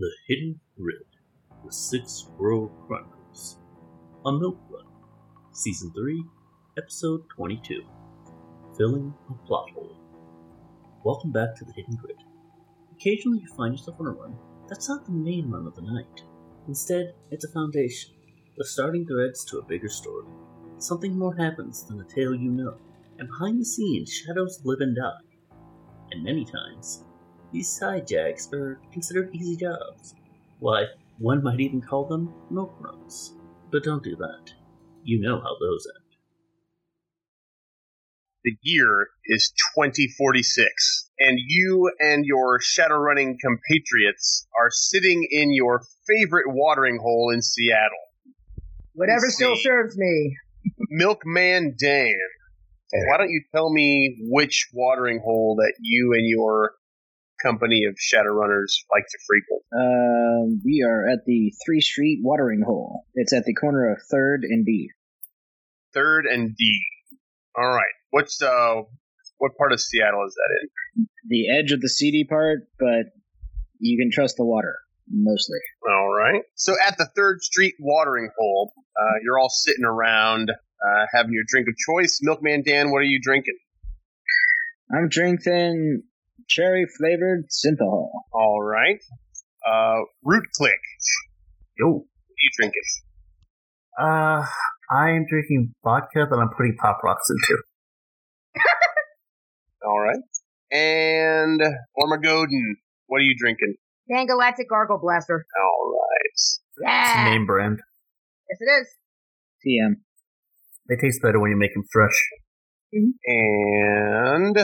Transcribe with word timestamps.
The 0.00 0.12
Hidden 0.28 0.60
Grid, 0.76 1.02
The 1.66 1.72
Sixth 1.72 2.30
World 2.38 2.70
Chronicles, 2.86 3.58
on 4.24 4.38
Milk 4.38 4.56
Run, 4.70 4.84
Season 5.50 5.90
3, 5.92 6.24
Episode 6.78 7.22
22 7.34 7.82
Filling 8.76 9.12
a 9.28 9.34
Plot 9.44 9.70
Hole. 9.74 9.96
Welcome 11.04 11.32
back 11.32 11.56
to 11.56 11.64
The 11.64 11.72
Hidden 11.72 11.96
Grid. 11.96 12.22
Occasionally 12.92 13.40
you 13.40 13.48
find 13.56 13.74
yourself 13.74 13.96
on 13.98 14.06
a 14.06 14.10
run 14.10 14.36
that's 14.68 14.88
not 14.88 15.04
the 15.04 15.10
main 15.10 15.50
run 15.50 15.66
of 15.66 15.74
the 15.74 15.82
night. 15.82 16.22
Instead, 16.68 17.14
it's 17.32 17.44
a 17.44 17.50
foundation, 17.50 18.12
the 18.56 18.64
starting 18.64 19.04
threads 19.04 19.44
to 19.46 19.58
a 19.58 19.64
bigger 19.64 19.88
story. 19.88 20.28
Something 20.78 21.18
more 21.18 21.34
happens 21.34 21.82
than 21.82 21.98
the 21.98 22.04
tale 22.04 22.36
you 22.36 22.52
know, 22.52 22.76
and 23.18 23.26
behind 23.26 23.60
the 23.60 23.64
scenes, 23.64 24.12
shadows 24.12 24.60
live 24.64 24.78
and 24.80 24.94
die. 24.94 25.26
And 26.12 26.22
many 26.22 26.44
times, 26.44 27.02
these 27.52 27.68
side 27.68 28.06
jags 28.06 28.52
are 28.52 28.80
considered 28.92 29.34
easy 29.34 29.56
jobs. 29.56 30.14
Why, 30.58 30.84
one 31.18 31.42
might 31.42 31.60
even 31.60 31.80
call 31.80 32.06
them 32.06 32.32
milk 32.50 32.74
runs. 32.80 33.34
But 33.70 33.84
don't 33.84 34.02
do 34.02 34.16
that. 34.16 34.52
You 35.02 35.20
know 35.20 35.40
how 35.40 35.56
those 35.60 35.86
end. 35.96 36.04
The 38.44 38.56
year 38.62 39.08
is 39.26 39.52
2046, 39.74 41.10
and 41.18 41.38
you 41.46 41.90
and 41.98 42.24
your 42.24 42.60
Shadowrunning 42.60 43.36
compatriots 43.40 44.46
are 44.58 44.70
sitting 44.70 45.26
in 45.30 45.52
your 45.52 45.82
favorite 46.06 46.46
watering 46.46 46.98
hole 47.02 47.30
in 47.34 47.42
Seattle. 47.42 47.98
Whatever 48.94 49.26
Let's 49.26 49.34
still 49.34 49.56
see. 49.56 49.62
serves 49.62 49.98
me. 49.98 50.36
Milkman 50.90 51.76
Dan, 51.78 52.14
why 52.92 53.18
don't 53.18 53.30
you 53.30 53.42
tell 53.54 53.72
me 53.72 54.16
which 54.30 54.68
watering 54.72 55.20
hole 55.24 55.56
that 55.56 55.74
you 55.80 56.14
and 56.14 56.26
your 56.28 56.72
company 57.42 57.84
of 57.88 57.96
Shadowrunners 57.96 58.84
like 58.90 59.04
to 59.10 59.18
frequent? 59.26 59.62
Um, 59.72 60.62
we 60.64 60.84
are 60.86 61.08
at 61.08 61.24
the 61.26 61.52
Three 61.64 61.80
Street 61.80 62.20
Watering 62.22 62.62
Hole. 62.66 63.04
It's 63.14 63.32
at 63.32 63.44
the 63.44 63.54
corner 63.54 63.90
of 63.92 63.98
Third 64.10 64.42
and 64.42 64.64
D. 64.64 64.90
Third 65.94 66.26
and 66.26 66.56
D. 66.56 66.80
All 67.56 67.68
right. 67.68 67.94
What's 68.10 68.40
uh, 68.42 68.82
what 69.38 69.56
part 69.56 69.72
of 69.72 69.80
Seattle 69.80 70.24
is 70.26 70.34
that 70.34 70.58
in? 70.60 71.08
The 71.28 71.50
edge 71.50 71.72
of 71.72 71.80
the 71.80 71.88
seedy 71.88 72.24
part, 72.24 72.68
but 72.78 73.12
you 73.78 73.98
can 73.98 74.10
trust 74.10 74.36
the 74.36 74.44
water 74.44 74.74
mostly. 75.10 75.58
All 75.88 76.12
right. 76.12 76.42
So 76.54 76.74
at 76.86 76.98
the 76.98 77.08
Third 77.16 77.42
Street 77.42 77.74
watering 77.78 78.30
hole, 78.38 78.72
uh, 79.00 79.14
you're 79.22 79.38
all 79.38 79.50
sitting 79.50 79.84
around 79.84 80.50
uh, 80.50 81.06
having 81.12 81.32
your 81.32 81.44
drink 81.46 81.68
of 81.68 81.74
choice. 81.76 82.20
Milkman 82.22 82.62
Dan, 82.62 82.90
what 82.90 82.98
are 82.98 83.02
you 83.02 83.20
drinking? 83.22 83.58
I'm 84.94 85.08
drinking 85.08 86.02
cherry 86.46 86.86
flavored 86.98 87.46
synthahol. 87.50 88.08
All 88.32 88.62
right. 88.62 88.98
Uh, 89.66 90.00
Root 90.24 90.44
Click, 90.56 90.80
Yo, 91.78 91.86
what 91.86 91.96
are 91.96 92.42
you 92.42 92.50
drinking? 92.58 92.82
uh, 94.00 94.46
I'm 94.90 95.26
drinking 95.28 95.74
vodka 95.84 96.26
that 96.30 96.36
I'm 96.38 96.50
putting 96.56 96.76
Pop 96.80 96.98
Rocks 97.04 97.28
into. 97.28 97.62
All 99.84 99.98
right. 100.00 100.20
And 100.70 101.60
Ormagoden, 101.98 102.62
what 103.06 103.18
are 103.18 103.24
you 103.24 103.34
drinking? 103.38 103.74
Pan 104.10 104.26
Galactic 104.26 104.68
Gargle 104.68 104.98
Blaster. 104.98 105.44
All 105.60 105.92
right. 106.00 106.30
It's 106.34 106.60
a 106.76 107.18
Yeah. 107.18 107.24
name 107.24 107.46
brand. 107.46 107.80
Yes, 108.50 108.58
it 108.60 108.70
is. 108.82 108.88
TM. 109.66 109.96
They 110.88 110.96
taste 110.96 111.20
better 111.20 111.38
when 111.40 111.50
you 111.50 111.56
make 111.58 111.74
them 111.74 111.84
fresh. 111.92 112.16
And 112.92 114.56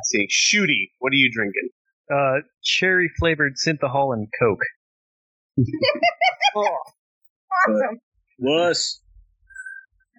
let's 0.00 0.10
see, 0.10 0.26
Shooty, 0.28 0.90
what 0.98 1.10
are 1.10 1.16
you 1.16 1.30
drinking? 1.32 1.68
Uh, 2.12 2.40
cherry 2.62 3.10
flavored 3.18 3.54
synthahol 3.54 4.14
and 4.14 4.28
Coke. 4.40 4.60
Oh, 6.56 6.66
awesome. 7.68 8.00
Wuss. 8.38 9.00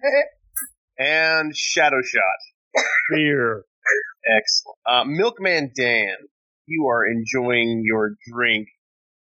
And 0.98 1.54
Shadow 1.54 2.00
Shot. 2.02 2.82
Beer. 3.10 3.64
Excellent. 4.24 4.78
Uh, 4.86 5.04
Milkman 5.04 5.72
Dan, 5.76 6.14
you 6.66 6.86
are 6.86 7.04
enjoying 7.04 7.82
your 7.84 8.14
drink 8.32 8.68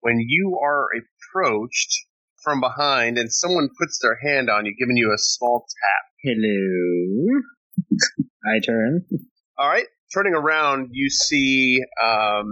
when 0.01 0.19
you 0.19 0.59
are 0.62 0.87
approached 0.95 2.07
from 2.43 2.61
behind 2.61 3.19
and 3.19 3.33
someone 3.33 3.69
puts 3.78 3.99
their 4.01 4.19
hand 4.25 4.49
on 4.49 4.67
you, 4.67 4.75
giving 4.78 4.97
you 4.97 5.12
a 5.12 5.19
small 5.19 5.67
tap. 5.67 6.05
Hello. 6.23 7.41
I 8.55 8.61
turn. 8.61 9.05
All 9.59 9.69
right. 9.69 9.87
Turning 10.15 10.35
around, 10.35 10.91
you 10.93 11.11
see 11.11 11.81
um, 12.01 12.47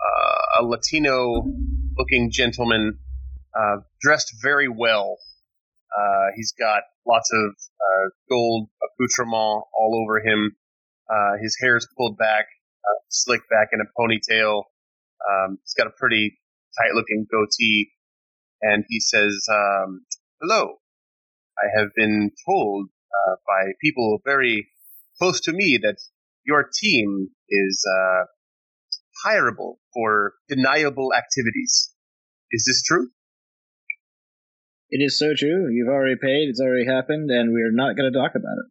uh, 0.00 0.60
a 0.60 0.64
Latino 0.64 1.44
looking 1.96 2.32
gentleman 2.32 2.98
uh, 3.56 3.76
dressed 4.00 4.34
very 4.42 4.66
well. 4.66 5.16
Uh, 5.96 6.32
he's 6.34 6.52
got 6.58 6.82
lots 7.06 7.30
of 7.32 7.50
uh, 7.50 8.08
gold 8.28 8.70
accoutrement 8.82 9.66
all 9.72 10.02
over 10.02 10.18
him. 10.18 10.56
Uh, 11.08 11.38
his 11.40 11.56
is 11.62 11.86
pulled 11.96 12.18
back, 12.18 12.46
uh, 12.84 12.98
slicked 13.08 13.48
back 13.48 13.68
in 13.72 13.78
a 13.80 13.86
ponytail. 13.96 14.64
Um, 15.30 15.58
he's 15.62 15.74
got 15.74 15.86
a 15.86 15.94
pretty 15.96 16.40
tight 16.76 16.92
looking 16.96 17.24
goatee. 17.30 17.92
And 18.62 18.84
he 18.88 18.98
says, 18.98 19.46
um, 19.48 20.00
Hello. 20.40 20.78
I 21.56 21.78
have 21.78 21.90
been 21.94 22.32
told 22.44 22.88
by 23.46 23.72
people 23.80 24.18
very 24.24 24.66
close 25.18 25.40
to 25.42 25.52
me 25.52 25.78
that 25.82 25.96
your 26.50 26.64
team 26.82 27.28
is 27.48 27.76
uh, 27.96 28.22
hireable 29.24 29.74
for 29.94 30.34
deniable 30.48 31.12
activities. 31.16 31.94
Is 32.50 32.64
this 32.66 32.82
true? 32.82 33.06
It 34.90 34.98
is 35.06 35.18
so 35.18 35.34
true. 35.38 35.70
You've 35.72 35.88
already 35.88 36.16
paid. 36.20 36.48
It's 36.50 36.60
already 36.60 36.86
happened, 36.86 37.30
and 37.30 37.52
we're 37.52 37.70
not 37.82 37.96
going 37.96 38.10
to 38.12 38.18
talk 38.18 38.32
about 38.34 38.58
it. 38.62 38.68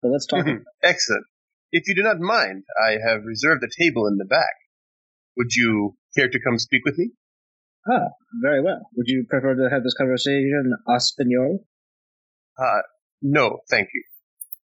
So 0.00 0.08
let's 0.08 0.26
talk. 0.26 0.40
about 0.40 0.56
it. 0.56 0.62
Excellent. 0.82 1.26
If 1.70 1.86
you 1.88 1.94
do 1.94 2.02
not 2.02 2.18
mind, 2.18 2.64
I 2.82 2.92
have 3.06 3.24
reserved 3.26 3.62
a 3.62 3.82
table 3.82 4.06
in 4.06 4.16
the 4.16 4.24
back. 4.24 4.54
Would 5.36 5.52
you 5.54 5.96
care 6.16 6.30
to 6.30 6.40
come 6.40 6.58
speak 6.58 6.82
with 6.86 6.96
me? 6.96 7.10
Ah, 7.86 8.08
very 8.42 8.62
well. 8.62 8.80
Would 8.96 9.08
you 9.08 9.26
prefer 9.28 9.54
to 9.54 9.68
have 9.70 9.82
this 9.84 9.94
conversation 9.94 10.62
in 10.64 10.94
Espanol? 10.94 11.64
Uh, 12.58 12.82
no, 13.20 13.58
thank 13.68 13.88
you. 13.94 14.02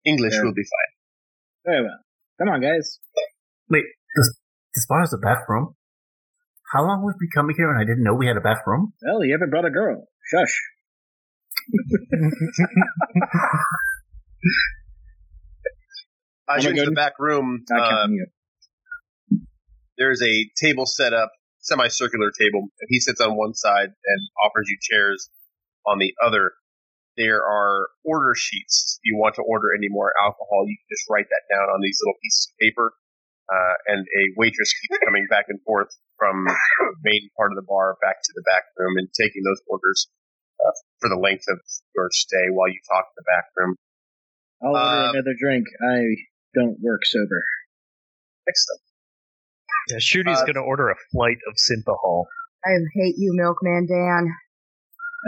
English 0.04 0.34
Yeah. 0.34 0.42
will 0.44 0.54
be 0.54 0.62
fine. 0.74 0.92
Very 1.72 1.82
well. 1.84 1.98
Come 2.40 2.48
on, 2.48 2.60
guys. 2.62 2.98
Wait, 3.68 3.84
this, 4.16 4.32
this 4.74 4.86
bar 4.88 5.00
has 5.00 5.12
a 5.12 5.18
back 5.18 5.46
room? 5.48 5.74
How 6.72 6.82
long 6.82 7.02
was 7.02 7.14
we've 7.20 7.28
been 7.28 7.34
coming 7.34 7.54
here 7.56 7.70
and 7.70 7.78
I 7.78 7.84
didn't 7.84 8.02
know 8.02 8.14
we 8.14 8.26
had 8.28 8.36
a 8.36 8.40
bathroom? 8.40 8.80
room? 8.80 8.92
Well, 9.02 9.24
you 9.24 9.32
haven't 9.32 9.50
brought 9.50 9.66
a 9.66 9.70
girl. 9.70 10.06
Shush. 10.32 10.60
As 16.48 16.64
you 16.64 16.70
Oh 16.70 16.72
my 16.72 16.78
enter 16.78 16.84
the 16.86 16.94
back 16.94 17.12
room, 17.18 17.64
Not 17.68 17.92
uh, 17.92 18.06
there's 19.98 20.22
a 20.22 20.50
table 20.56 20.86
set 20.86 21.12
up, 21.12 21.30
semicircular 21.60 22.30
table. 22.40 22.60
and 22.60 22.88
He 22.88 23.00
sits 23.00 23.20
on 23.20 23.36
one 23.36 23.54
side 23.54 23.88
and 23.88 24.20
offers 24.42 24.66
you 24.68 24.78
chairs 24.80 25.28
on 25.86 25.98
the 25.98 26.14
other. 26.24 26.52
There 27.20 27.44
are 27.44 27.88
order 28.02 28.32
sheets. 28.34 28.96
If 29.04 29.12
you 29.12 29.20
want 29.20 29.36
to 29.36 29.44
order 29.44 29.76
any 29.76 29.92
more 29.92 30.08
alcohol, 30.24 30.64
you 30.64 30.72
can 30.80 30.88
just 30.88 31.04
write 31.12 31.28
that 31.28 31.44
down 31.52 31.68
on 31.68 31.84
these 31.84 32.00
little 32.00 32.16
pieces 32.24 32.48
of 32.48 32.56
paper. 32.64 32.86
Uh, 33.52 33.74
and 33.92 34.00
a 34.08 34.22
waitress 34.40 34.72
keeps 34.80 34.96
coming 35.04 35.26
back 35.28 35.44
and 35.52 35.60
forth 35.68 35.92
from 36.16 36.46
the 36.48 36.96
main 37.04 37.28
part 37.36 37.52
of 37.52 37.56
the 37.60 37.66
bar 37.68 37.98
back 38.00 38.16
to 38.24 38.32
the 38.34 38.44
back 38.48 38.62
room 38.78 38.96
and 38.96 39.08
taking 39.12 39.42
those 39.44 39.60
orders 39.68 40.08
uh, 40.64 40.72
for 41.00 41.10
the 41.12 41.20
length 41.20 41.44
of 41.50 41.58
your 41.94 42.08
stay 42.12 42.46
while 42.56 42.68
you 42.72 42.80
talk 42.88 43.04
in 43.12 43.16
the 43.20 43.28
back 43.28 43.44
room. 43.58 43.76
I'll 44.62 44.70
order 44.72 44.80
uh, 44.80 45.10
another 45.12 45.34
drink. 45.36 45.66
I 45.82 45.98
don't 46.56 46.78
work 46.80 47.04
sober. 47.04 47.42
Excellent. 48.48 48.80
Yeah, 49.90 49.98
Shooty's 50.00 50.40
Uh, 50.40 50.46
gonna 50.46 50.64
order 50.64 50.88
a 50.88 50.96
flight 51.12 51.38
of 51.48 51.54
synthahol. 51.58 52.24
I 52.64 52.70
hate 52.94 53.16
you, 53.18 53.32
Milkman 53.34 53.86
Dan. 53.90 54.32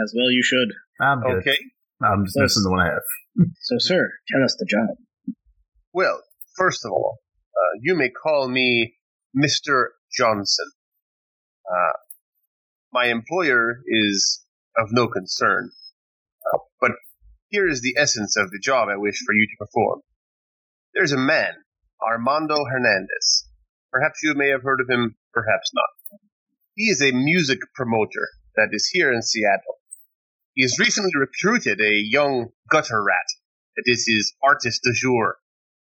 As 0.03 0.13
well, 0.15 0.31
you 0.31 0.41
should. 0.41 0.69
I'm 1.01 1.21
good. 1.21 1.37
Okay. 1.45 1.57
I'm 2.03 2.25
just 2.25 2.35
Yes. 2.37 2.43
missing 2.43 2.63
the 2.63 2.71
one 2.71 2.79
I 2.81 2.89
have. 2.93 3.47
So, 3.61 3.75
sir, 3.79 4.11
tell 4.29 4.43
us 4.43 4.55
the 4.59 4.65
job. 4.65 4.97
Well, 5.93 6.21
first 6.57 6.85
of 6.85 6.91
all, 6.91 7.19
uh, 7.55 7.79
you 7.81 7.95
may 7.95 8.09
call 8.09 8.47
me 8.49 8.95
Mr. 9.35 9.87
Johnson. 10.15 10.71
Uh, 11.69 11.93
my 12.91 13.05
employer 13.05 13.81
is 13.87 14.45
of 14.77 14.89
no 14.91 15.07
concern, 15.07 15.71
uh, 16.53 16.57
but 16.81 16.91
here 17.49 17.67
is 17.67 17.81
the 17.81 17.95
essence 17.97 18.35
of 18.37 18.51
the 18.51 18.59
job 18.59 18.89
I 18.89 18.97
wish 18.97 19.19
for 19.25 19.33
you 19.33 19.47
to 19.47 19.65
perform. 19.65 20.01
There's 20.93 21.11
a 21.11 21.17
man, 21.17 21.53
Armando 22.01 22.65
Hernandez. 22.65 23.47
Perhaps 23.91 24.21
you 24.23 24.33
may 24.35 24.49
have 24.49 24.63
heard 24.63 24.81
of 24.81 24.89
him, 24.89 25.15
perhaps 25.33 25.71
not. 25.73 26.19
He 26.75 26.85
is 26.89 27.01
a 27.01 27.11
music 27.11 27.59
promoter 27.75 28.27
that 28.55 28.69
is 28.71 28.89
here 28.91 29.13
in 29.13 29.21
Seattle. 29.21 29.77
He 30.55 30.61
has 30.61 30.77
recently 30.77 31.11
recruited 31.15 31.81
a 31.81 31.97
young 31.97 32.51
gutter 32.69 33.03
rat 33.03 33.25
that 33.75 33.83
is 33.85 34.05
his 34.07 34.35
artist 34.43 34.83
du 34.83 34.93
jour. 34.93 35.39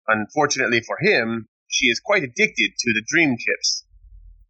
Unfortunately 0.08 0.80
for 0.80 0.98
him, 1.02 1.48
she 1.68 1.88
is 1.88 2.00
quite 2.00 2.24
addicted 2.24 2.74
to 2.78 2.94
the 2.94 3.04
dream 3.08 3.36
chips. 3.38 3.86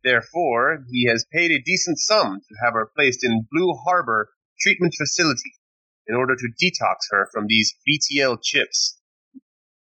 Therefore, 0.03 0.85
he 0.91 1.07
has 1.07 1.25
paid 1.31 1.51
a 1.51 1.61
decent 1.61 1.99
sum 1.99 2.41
to 2.41 2.55
have 2.63 2.73
her 2.73 2.91
placed 2.95 3.23
in 3.23 3.47
Blue 3.49 3.73
Harbor 3.85 4.29
Treatment 4.59 4.93
Facility 4.97 5.53
in 6.05 6.15
order 6.15 6.35
to 6.35 6.53
detox 6.61 7.07
her 7.11 7.29
from 7.31 7.47
these 7.47 7.75
BTL 7.87 8.39
chips. 8.43 8.99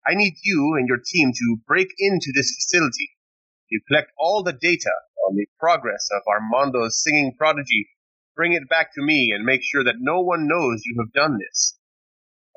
I 0.07 0.16
need 0.16 0.36
you 0.44 0.75
and 0.78 0.88
your 0.88 1.01
team 1.06 1.33
to 1.33 1.57
break 1.68 1.89
into 2.00 2.31
this 2.33 2.56
facility 2.56 3.10
to 3.69 3.80
collect 3.88 4.12
all 4.18 4.44
the 4.44 4.54
data 4.54 4.92
on 5.28 5.36
the 5.36 5.48
progress 5.60 6.07
of 6.12 6.24
Armando's 6.28 7.01
singing 7.01 7.36
prodigy, 7.38 7.88
bring 8.36 8.54
it 8.54 8.69
back 8.69 8.94
to 8.95 9.01
me, 9.01 9.31
and 9.36 9.45
make 9.45 9.62
sure 9.63 9.83
that 9.83 10.00
no 10.00 10.22
one 10.22 10.48
knows 10.48 10.81
you 10.86 11.01
have 11.01 11.13
done 11.13 11.38
this. 11.38 11.78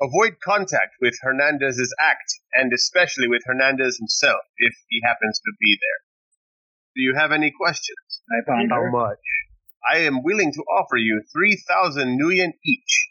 Avoid 0.01 0.37
contact 0.43 0.95
with 1.01 1.17
Hernandez's 1.21 1.93
act, 1.99 2.33
and 2.53 2.71
especially 2.73 3.27
with 3.27 3.43
Hernandez 3.45 3.97
himself, 3.97 4.41
if 4.57 4.73
he 4.89 5.01
happens 5.03 5.39
to 5.39 5.51
be 5.59 5.77
there. 5.79 6.01
Do 6.95 7.01
you 7.01 7.15
have 7.15 7.31
any 7.31 7.51
questions? 7.51 8.21
I 8.31 8.43
ponder. 8.45 8.75
How 8.75 8.91
much? 8.91 9.19
I 9.89 9.99
am 9.99 10.23
willing 10.23 10.51
to 10.51 10.61
offer 10.61 10.97
you 10.97 11.21
3,000 11.31 12.19
nuyen 12.19 12.53
each 12.65 13.09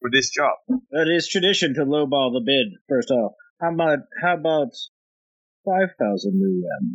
for 0.00 0.10
this 0.10 0.30
job. 0.30 0.56
It 0.68 1.08
is 1.08 1.28
tradition 1.28 1.74
to 1.74 1.84
lowball 1.84 2.32
the 2.32 2.42
bid. 2.44 2.80
First 2.88 3.10
off, 3.10 3.32
how 3.60 3.72
about 3.72 3.98
how 4.22 4.34
about 4.34 4.72
five 5.64 5.90
thousand 5.98 6.40
nuyen? 6.40 6.94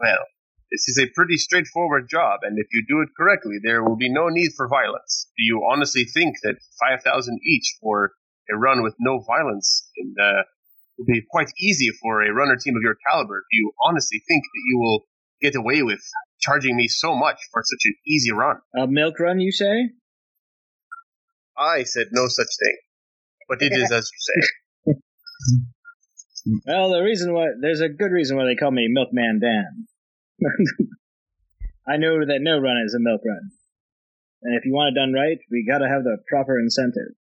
Well, 0.00 0.26
this 0.72 0.88
is 0.88 0.98
a 0.98 1.12
pretty 1.14 1.36
straightforward 1.36 2.08
job, 2.08 2.40
and 2.42 2.58
if 2.58 2.66
you 2.72 2.82
do 2.88 3.02
it 3.02 3.10
correctly, 3.14 3.58
there 3.62 3.84
will 3.84 3.96
be 3.96 4.10
no 4.10 4.28
need 4.28 4.52
for 4.56 4.68
violence. 4.68 5.28
Do 5.36 5.44
you 5.44 5.68
honestly 5.70 6.04
think 6.04 6.36
that 6.44 6.56
5,000 6.80 7.38
each 7.46 7.76
for 7.80 8.12
a 8.50 8.56
run 8.56 8.82
with 8.82 8.94
no 8.98 9.20
violence 9.20 9.86
and, 9.98 10.16
uh, 10.18 10.42
will 10.96 11.04
be 11.04 11.22
quite 11.30 11.52
easy 11.60 11.90
for 12.00 12.22
a 12.22 12.32
runner 12.32 12.56
team 12.56 12.74
of 12.74 12.82
your 12.82 12.96
caliber? 13.06 13.44
Do 13.52 13.56
you 13.56 13.72
honestly 13.84 14.22
think 14.26 14.44
that 14.44 14.62
you 14.70 14.78
will 14.78 15.04
get 15.42 15.54
away 15.54 15.82
with 15.82 16.00
charging 16.40 16.74
me 16.74 16.88
so 16.88 17.14
much 17.14 17.38
for 17.52 17.62
such 17.62 17.84
an 17.84 17.94
easy 18.06 18.32
run? 18.32 18.56
A 18.74 18.86
milk 18.86 19.20
run, 19.20 19.40
you 19.40 19.52
say? 19.52 19.90
I 21.56 21.82
said 21.82 22.08
no 22.12 22.28
such 22.28 22.48
thing, 22.58 22.76
but 23.46 23.60
it 23.60 23.72
is 23.72 23.92
as 23.92 24.10
you 24.10 24.18
say. 24.18 24.94
Well, 26.66 26.90
the 26.90 27.02
reason 27.02 27.32
why 27.34 27.50
there's 27.60 27.80
a 27.80 27.88
good 27.88 28.10
reason 28.10 28.36
why 28.36 28.46
they 28.46 28.56
call 28.56 28.72
me 28.72 28.88
Milkman 28.88 29.38
Dan. 29.40 29.86
I 31.88 31.96
know 31.96 32.24
that 32.24 32.38
no 32.40 32.58
run 32.58 32.82
is 32.86 32.94
a 32.94 33.00
milk 33.00 33.20
run, 33.26 33.50
and 34.42 34.54
if 34.56 34.64
you 34.64 34.72
want 34.72 34.96
it 34.96 35.00
done 35.00 35.12
right, 35.12 35.38
we 35.50 35.66
gotta 35.68 35.88
have 35.88 36.04
the 36.04 36.18
proper 36.28 36.58
incentive. 36.58 37.14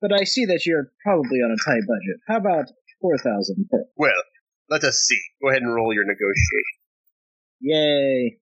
But 0.00 0.12
I 0.12 0.24
see 0.24 0.44
that 0.46 0.66
you're 0.66 0.90
probably 1.04 1.38
on 1.38 1.50
a 1.52 1.60
tight 1.64 1.82
budget. 1.86 2.20
How 2.26 2.36
about 2.38 2.66
four 3.00 3.16
thousand? 3.18 3.68
Well, 3.96 4.12
let 4.70 4.82
us 4.84 4.96
see. 4.98 5.18
Go 5.42 5.50
ahead 5.50 5.62
and 5.62 5.72
roll 5.74 5.94
your 5.94 6.04
negotiation. 6.04 6.78
Yay! 7.60 8.38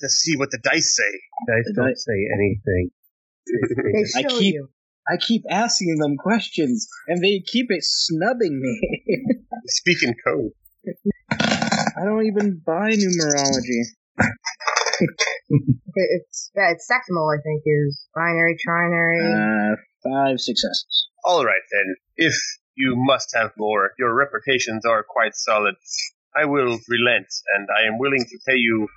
Let's 0.00 0.14
see 0.14 0.36
what 0.36 0.50
the 0.50 0.58
dice 0.62 0.94
say. 0.96 1.12
Dice 1.46 1.66
Did 1.66 1.76
don't 1.76 1.88
I- 1.88 1.94
say 1.94 2.28
anything. 2.34 2.90
They 3.46 4.20
I 4.20 4.22
keep- 4.24 4.54
you. 4.54 4.68
I 5.08 5.16
keep 5.18 5.44
asking 5.48 5.98
them 5.98 6.16
questions, 6.16 6.88
and 7.06 7.22
they 7.22 7.38
keep 7.46 7.66
it 7.70 7.84
snubbing 7.84 8.60
me. 8.60 9.04
Speaking 9.66 10.14
code. 10.26 10.50
I 11.96 12.04
don't 12.04 12.26
even 12.26 12.60
buy 12.64 12.92
numerology. 12.92 13.82
It's 15.98 16.50
yeah, 16.54 16.72
it's 16.72 16.90
sexmal. 16.90 17.32
I 17.34 17.40
think 17.42 17.62
is 17.64 18.06
binary, 18.14 18.56
trinary. 18.66 19.72
Uh, 19.72 19.76
five 20.04 20.40
successes. 20.40 21.08
All 21.24 21.44
right 21.44 21.62
then. 21.72 21.94
If 22.16 22.34
you 22.76 22.94
must 22.96 23.34
have 23.34 23.52
more, 23.56 23.92
your 23.98 24.14
reputations 24.14 24.84
are 24.84 25.04
quite 25.08 25.34
solid. 25.34 25.74
I 26.36 26.44
will 26.44 26.78
relent, 26.88 27.28
and 27.56 27.68
I 27.70 27.86
am 27.86 27.98
willing 27.98 28.22
to 28.22 28.38
pay 28.46 28.56
you 28.56 28.88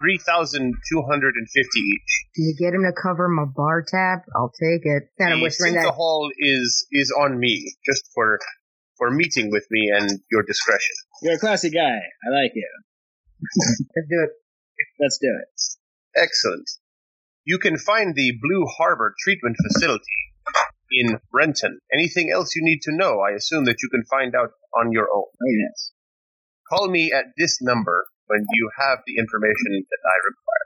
three 0.00 0.18
thousand 0.18 0.74
two 0.92 1.02
hundred 1.02 1.34
and 1.34 1.48
fifty 1.52 1.80
each. 1.80 2.26
Can 2.36 2.44
you 2.44 2.54
get 2.56 2.74
him 2.74 2.82
to 2.84 2.92
cover 2.92 3.28
my 3.28 3.46
bar 3.46 3.82
tab? 3.82 4.20
I'll 4.36 4.52
take 4.52 4.82
it. 4.84 5.08
Then 5.18 5.32
I'm 5.32 5.38
the 5.38 5.44
whispering 5.44 5.74
Cinta 5.74 5.86
that. 5.86 5.94
Hall 5.94 6.30
is 6.38 6.86
is 6.92 7.12
on 7.18 7.38
me, 7.38 7.74
just 7.84 8.08
for 8.14 8.38
for 8.98 9.10
meeting 9.10 9.50
with 9.50 9.66
me 9.70 9.90
and 9.94 10.20
your 10.30 10.42
discretion. 10.42 10.94
You're 11.22 11.34
a 11.34 11.38
classy 11.38 11.70
guy. 11.70 11.98
I 11.98 12.30
like 12.30 12.52
you. 12.54 12.68
Let's 13.96 14.08
do 14.08 14.22
it. 14.22 14.30
Let's 15.00 15.18
do 15.18 15.28
it. 15.28 16.20
Excellent. 16.20 16.68
You 17.44 17.58
can 17.58 17.76
find 17.76 18.14
the 18.14 18.32
Blue 18.40 18.66
Harbor 18.78 19.14
Treatment 19.22 19.56
Facility 19.66 20.04
in 20.92 21.18
Renton. 21.32 21.78
Anything 21.92 22.30
else 22.32 22.54
you 22.54 22.62
need 22.64 22.80
to 22.82 22.96
know, 22.96 23.20
I 23.20 23.34
assume 23.34 23.64
that 23.66 23.82
you 23.82 23.88
can 23.90 24.04
find 24.04 24.34
out 24.34 24.50
on 24.76 24.92
your 24.92 25.08
own. 25.14 25.26
Oh 25.26 25.54
yes. 25.58 25.92
Call 26.70 26.88
me 26.88 27.12
at 27.12 27.26
this 27.36 27.58
number 27.60 28.06
when 28.26 28.46
you 28.52 28.70
have 28.78 28.98
the 29.06 29.16
information 29.18 29.84
that 29.90 30.02
I 30.04 30.16
require. 30.24 30.64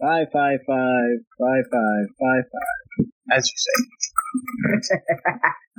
Five 0.00 0.32
five 0.32 0.60
five 0.66 1.18
five 1.38 1.64
five 1.70 2.06
five 2.18 2.44
five. 2.50 3.06
As 3.32 3.48
you 3.50 3.56
say. 3.56 3.76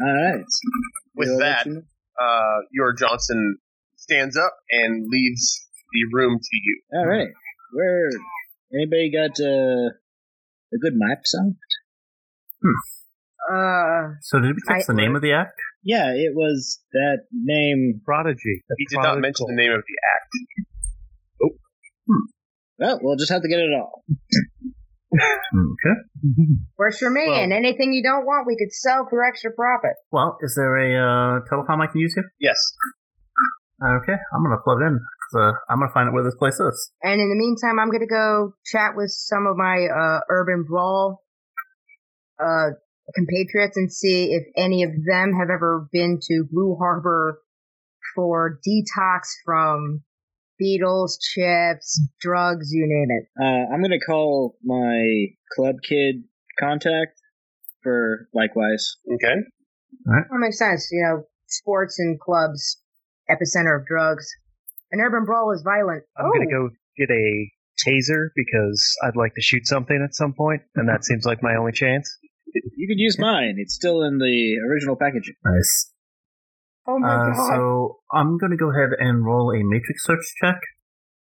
All 0.01 0.13
right. 0.13 0.45
With 1.15 1.29
We'll 1.29 1.37
let 1.37 1.63
that, 1.63 1.65
you 1.67 1.83
uh, 2.21 2.57
your 2.71 2.93
Johnson 2.93 3.57
stands 3.97 4.37
up 4.37 4.53
and 4.71 5.07
leaves 5.09 5.59
the 5.93 6.15
room 6.17 6.37
to 6.39 6.57
you. 6.63 6.81
All 6.93 7.05
right. 7.07 7.27
Where? 7.73 8.09
Anybody 8.73 9.11
got 9.11 9.31
uh, 9.43 9.89
a 10.73 10.77
good 10.81 10.93
map 10.95 11.19
sound? 11.25 11.55
Uh, 13.51 14.15
So 14.21 14.39
did 14.39 14.55
we 14.55 14.61
catch 14.67 14.81
I- 14.83 14.85
the 14.87 14.93
name 14.93 15.15
of 15.15 15.21
the 15.21 15.33
act? 15.33 15.59
Yeah, 15.83 16.11
it 16.13 16.33
was 16.35 16.79
that 16.93 17.23
name. 17.33 18.01
Prodigy. 18.05 18.61
He 18.77 18.85
did 18.89 18.99
not 19.01 19.19
mention 19.19 19.47
the 19.47 19.55
name 19.55 19.71
of 19.71 19.81
the 19.81 19.97
act. 20.13 20.29
Oh. 21.43 21.49
Well, 22.77 22.99
we'll 23.01 23.15
just 23.17 23.31
have 23.31 23.41
to 23.41 23.47
get 23.47 23.57
it 23.59 23.71
all. 23.73 24.03
Okay. 25.13 25.95
works 26.77 26.99
for 26.99 27.09
me. 27.09 27.27
Well- 27.27 27.39
and 27.39 27.51
anything 27.53 27.93
you 27.93 28.03
don't 28.03 28.25
want, 28.25 28.47
we 28.47 28.55
could 28.55 28.71
sell 28.71 29.07
for 29.09 29.23
extra 29.23 29.51
profit. 29.51 29.93
Well, 30.11 30.37
is 30.41 30.55
there 30.55 30.75
a 30.77 30.95
uh, 30.95 31.39
telecom 31.51 31.81
I 31.81 31.87
can 31.87 31.99
use 31.99 32.13
here? 32.15 32.31
Yes. 32.39 32.57
Okay, 33.83 34.13
I'm 34.33 34.43
gonna 34.43 34.61
plug 34.63 34.81
in. 34.81 34.99
Uh, 35.35 35.53
I'm 35.69 35.79
gonna 35.79 35.91
find 35.91 36.07
out 36.07 36.13
where 36.13 36.23
this 36.23 36.35
place 36.35 36.59
is. 36.59 36.91
And 37.01 37.19
in 37.19 37.29
the 37.29 37.35
meantime, 37.35 37.79
I'm 37.79 37.89
gonna 37.89 38.05
go 38.05 38.53
chat 38.65 38.91
with 38.95 39.09
some 39.11 39.47
of 39.47 39.57
my 39.57 39.87
uh, 39.87 40.19
urban 40.29 40.65
brawl 40.67 41.23
uh, 42.39 42.71
compatriots 43.15 43.77
and 43.77 43.91
see 43.91 44.33
if 44.33 44.43
any 44.55 44.83
of 44.83 44.91
them 44.91 45.33
have 45.39 45.49
ever 45.49 45.87
been 45.91 46.19
to 46.21 46.45
Blue 46.51 46.77
Harbor 46.79 47.39
for 48.15 48.59
detox 48.67 49.21
from 49.45 50.03
beetles, 50.61 51.17
chips, 51.17 51.99
drugs, 52.21 52.71
you 52.71 52.85
name 52.87 53.07
it. 53.09 53.27
Uh, 53.41 53.73
I'm 53.73 53.81
gonna 53.81 53.99
call 54.05 54.57
my 54.63 55.25
club 55.55 55.77
kid 55.83 56.23
contact 56.59 57.19
for 57.81 58.29
likewise. 58.33 58.95
Okay. 59.11 59.41
That 60.05 60.25
makes 60.31 60.59
sense. 60.59 60.87
You 60.91 61.01
know, 61.03 61.23
sports 61.47 61.97
and 61.97 62.19
clubs, 62.19 62.77
epicenter 63.29 63.79
of 63.79 63.87
drugs. 63.87 64.27
An 64.91 64.99
urban 64.99 65.25
brawl 65.25 65.51
is 65.51 65.63
violent. 65.63 66.03
I'm 66.15 66.27
oh, 66.27 66.31
gonna 66.31 66.51
go 66.51 66.69
get 66.95 67.09
a 67.09 67.51
taser 67.83 68.27
because 68.35 68.95
I'd 69.03 69.15
like 69.15 69.33
to 69.35 69.41
shoot 69.41 69.65
something 69.65 69.99
at 70.03 70.13
some 70.13 70.33
point, 70.33 70.61
and 70.75 70.87
that 70.89 71.03
seems 71.03 71.25
like 71.25 71.41
my 71.41 71.55
only 71.55 71.71
chance. 71.71 72.07
You 72.53 72.87
could 72.87 72.99
use 72.99 73.17
mine. 73.17 73.55
It's 73.57 73.73
still 73.73 74.03
in 74.03 74.19
the 74.19 74.57
original 74.69 74.95
packaging. 74.95 75.35
Nice. 75.43 75.90
Oh 76.87 76.99
my 76.99 77.07
Uh, 77.07 77.33
god. 77.33 77.47
so 77.49 77.99
I'm 78.13 78.37
gonna 78.37 78.57
go 78.57 78.71
ahead 78.71 78.89
and 78.99 79.25
roll 79.25 79.51
a 79.51 79.63
matrix 79.63 80.03
search 80.03 80.23
check. 80.41 80.57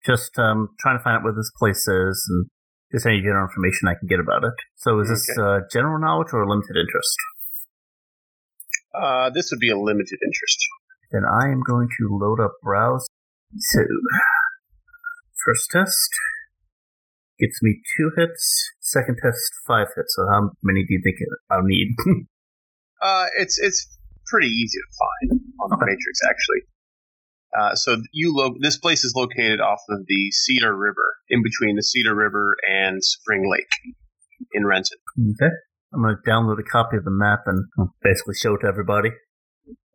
Just 0.05 0.39
um, 0.39 0.69
trying 0.81 0.99
to 0.99 1.03
find 1.03 1.17
out 1.19 1.25
where 1.25 1.33
this 1.35 1.51
place 1.59 1.87
is 1.89 2.27
and 2.31 2.47
just 2.93 3.07
any 3.07 3.21
general 3.21 3.47
information 3.49 3.89
I 3.89 3.95
can 3.99 4.07
get 4.09 4.21
about 4.21 4.45
it. 4.45 4.55
So 4.77 5.01
is 5.01 5.09
this 5.09 5.27
uh, 5.39 5.61
general 5.73 5.99
knowledge 5.99 6.29
or 6.33 6.47
limited 6.49 6.77
interest? 6.77 7.17
Uh, 8.95 9.31
this 9.31 9.51
would 9.51 9.59
be 9.61 9.71
a 9.71 9.77
limited 9.79 10.19
interest. 10.25 10.59
Then 11.13 11.23
I 11.25 11.47
am 11.51 11.61
going 11.67 11.89
to 11.99 12.09
load 12.11 12.41
up 12.41 12.53
browse. 12.63 13.07
So, 13.59 13.81
first 15.45 15.71
test 15.71 16.09
gets 17.39 17.63
me 17.63 17.81
two 17.97 18.11
hits. 18.17 18.73
Second 18.81 19.19
test, 19.23 19.39
five 19.67 19.89
hits. 19.97 20.15
So 20.17 20.27
how 20.31 20.51
many 20.63 20.81
do 20.87 20.95
you 20.95 21.01
think 21.03 21.17
I'll 21.51 21.63
need? 21.63 21.95
Uh, 23.03 23.27
it's 23.39 23.59
it's 23.59 23.96
pretty 24.27 24.49
easy 24.49 24.79
to 24.79 24.91
find 24.99 25.41
on 25.61 25.71
the 25.71 25.77
Okay. 25.77 25.87
Matrix, 25.87 26.21
actually. 26.29 26.63
Uh, 27.59 27.75
so 27.75 27.97
you 28.13 28.35
lo- 28.37 28.57
this 28.61 28.77
place 28.77 29.05
is 29.05 29.15
located 29.17 29.61
off 29.61 29.81
of 29.89 30.01
the 30.07 30.31
Cedar 30.33 30.77
River, 30.77 31.17
in 31.31 31.43
between 31.43 31.77
the 31.77 31.83
Cedar 31.83 32.15
River 32.15 32.57
and 32.69 33.03
Spring 33.03 33.49
Lake, 33.51 33.69
in 34.53 34.67
Renton. 34.67 34.99
okay. 35.41 35.53
I'm 35.95 36.03
going 36.03 36.17
to 36.23 36.31
download 36.31 36.59
a 36.59 36.63
copy 36.65 36.97
of 36.99 37.05
the 37.05 37.11
map 37.13 37.45
and 37.47 37.65
basically 38.03 38.35
show 38.35 38.55
it 38.55 38.59
to 38.63 38.67
everybody. 38.67 39.11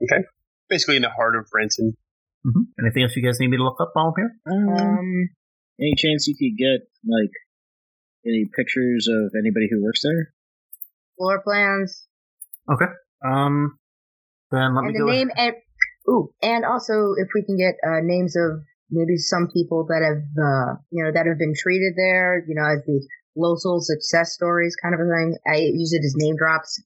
Okay. 0.01 0.23
Basically, 0.69 0.95
in 0.95 1.01
the 1.03 1.09
heart 1.09 1.35
of 1.35 1.45
Renton. 1.53 1.93
hmm 2.43 2.61
Anything 2.81 3.03
else 3.03 3.15
you 3.15 3.21
guys 3.23 3.39
need 3.39 3.49
me 3.49 3.57
to 3.57 3.63
look 3.63 3.79
up 3.79 3.91
while 3.93 4.07
I'm 4.07 4.13
here? 4.17 4.31
Um, 4.49 5.29
any 5.79 5.93
chance 5.97 6.25
you 6.27 6.35
could 6.35 6.57
get 6.57 6.87
like 7.05 7.29
any 8.25 8.45
pictures 8.55 9.07
of 9.11 9.33
anybody 9.37 9.67
who 9.69 9.83
works 9.83 10.01
there? 10.03 10.33
floor 11.17 11.41
plans 11.43 12.07
Okay. 12.71 12.85
Um. 13.23 13.77
Then 14.51 14.75
let 14.75 14.83
and 14.83 14.87
me 14.87 14.93
the 14.93 15.05
go. 15.05 15.11
name 15.11 15.29
and 15.35 15.53
ooh, 16.09 16.29
and 16.41 16.65
also 16.65 17.15
if 17.17 17.29
we 17.33 17.43
can 17.43 17.57
get 17.57 17.75
uh, 17.87 17.99
names 18.03 18.35
of 18.35 18.61
maybe 18.91 19.17
some 19.17 19.47
people 19.53 19.85
that 19.87 20.03
have, 20.03 20.21
uh, 20.35 20.75
you 20.91 21.03
know, 21.03 21.11
that 21.11 21.25
have 21.25 21.39
been 21.39 21.53
treated 21.55 21.93
there, 21.95 22.43
you 22.47 22.53
know, 22.53 22.67
as 22.67 22.83
the 22.85 22.99
local 23.35 23.79
success 23.79 24.33
stories 24.33 24.75
kind 24.75 24.93
of 24.93 24.99
a 24.99 25.07
thing. 25.07 25.37
I 25.47 25.57
use 25.71 25.93
it 25.93 26.03
as 26.03 26.13
name 26.17 26.35
drops. 26.37 26.83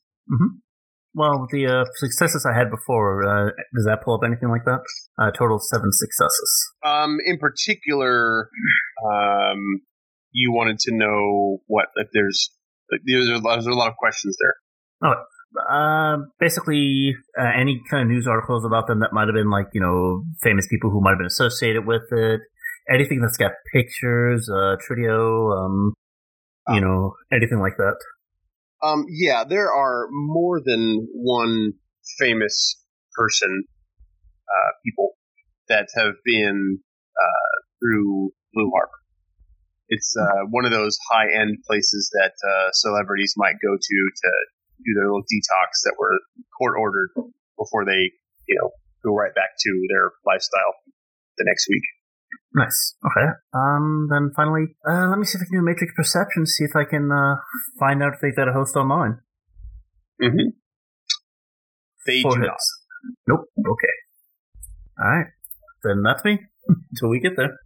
Well, 1.15 1.47
the 1.49 1.65
uh, 1.65 1.85
successes 1.95 2.45
I 2.45 2.53
had 2.53 2.69
before, 2.69 3.23
uh, 3.23 3.51
does 3.73 3.85
that 3.85 4.03
pull 4.03 4.15
up 4.15 4.21
anything 4.25 4.49
like 4.49 4.65
that? 4.65 4.81
Uh, 5.17 5.31
total 5.31 5.55
of 5.55 5.63
seven 5.63 5.89
successes. 5.91 6.73
Um, 6.85 7.17
in 7.25 7.37
particular, 7.39 8.49
um, 9.01 9.59
you 10.31 10.51
wanted 10.51 10.77
to 10.79 10.91
know 10.93 11.61
what 11.67 11.87
if 11.95 12.09
there's 12.11 12.51
there's 13.05 13.29
a 13.29 13.37
lot, 13.37 13.55
there's 13.55 13.65
a 13.65 13.71
lot 13.71 13.89
of 13.89 13.95
questions 13.95 14.35
there. 14.39 15.11
Uh, 15.69 16.17
basically, 16.39 17.15
uh, 17.39 17.51
any 17.55 17.81
kind 17.89 18.03
of 18.03 18.09
news 18.09 18.27
articles 18.27 18.65
about 18.65 18.87
them 18.87 18.99
that 18.99 19.13
might 19.13 19.27
have 19.27 19.35
been 19.35 19.49
like, 19.49 19.67
you 19.73 19.81
know, 19.81 20.23
famous 20.41 20.67
people 20.67 20.89
who 20.89 21.01
might 21.01 21.11
have 21.11 21.19
been 21.19 21.27
associated 21.27 21.85
with 21.85 22.03
it. 22.11 22.41
Anything 22.89 23.21
that's 23.21 23.37
got 23.37 23.51
pictures, 23.73 24.49
uh, 24.49 24.75
Trio, 24.79 25.49
um, 25.51 25.93
you 26.69 26.81
know, 26.81 27.15
anything 27.31 27.59
like 27.59 27.77
that. 27.77 27.95
Um, 28.83 29.05
yeah, 29.09 29.43
there 29.43 29.71
are 29.71 30.07
more 30.11 30.61
than 30.63 31.07
one 31.13 31.73
famous 32.19 32.75
person, 33.15 33.63
uh, 34.47 34.71
people 34.85 35.13
that 35.67 35.87
have 35.95 36.13
been 36.23 36.79
uh, 37.19 37.55
through 37.79 38.31
Blue 38.53 38.71
Harbor. 38.73 38.91
It's 39.89 40.15
uh, 40.19 40.45
one 40.49 40.65
of 40.65 40.71
those 40.71 40.97
high 41.11 41.27
end 41.31 41.57
places 41.67 42.09
that 42.13 42.33
uh, 42.47 42.69
celebrities 42.73 43.33
might 43.37 43.55
go 43.61 43.73
to 43.75 43.77
to 43.77 44.31
do 44.83 44.91
their 44.95 45.05
little 45.07 45.23
detox 45.23 45.83
that 45.85 45.95
were 45.99 46.19
court 46.57 46.75
ordered 46.79 47.09
before 47.57 47.85
they, 47.85 48.11
you 48.47 48.55
know, 48.59 48.71
go 49.03 49.15
right 49.15 49.33
back 49.33 49.55
to 49.59 49.71
their 49.89 50.11
lifestyle 50.25 50.73
the 51.37 51.45
next 51.47 51.67
week. 51.69 51.83
Nice. 52.53 52.95
Okay. 53.05 53.27
Um, 53.53 54.07
then 54.09 54.31
finally, 54.35 54.75
uh, 54.87 55.07
let 55.09 55.19
me 55.19 55.25
see 55.25 55.37
if 55.37 55.41
I 55.43 55.45
can 55.45 55.59
do 55.59 55.65
Matrix 55.65 55.93
Perception, 55.95 56.45
see 56.45 56.63
if 56.63 56.75
I 56.75 56.85
can, 56.85 57.11
uh, 57.11 57.35
find 57.79 58.01
out 58.01 58.13
if 58.13 58.19
they've 58.21 58.35
got 58.35 58.47
a 58.47 58.53
host 58.53 58.75
online. 58.75 59.19
Mm-hmm. 60.21 60.55
They 62.07 62.21
Four 62.21 62.35
do 62.35 62.39
not. 62.39 62.51
hits. 62.51 62.83
Nope. 63.27 63.41
Okay. 63.59 63.95
Alright. 65.01 65.27
Then 65.83 66.01
that's 66.03 66.23
me. 66.23 66.39
Until 66.91 67.09
we 67.09 67.19
get 67.19 67.35
there. 67.35 67.59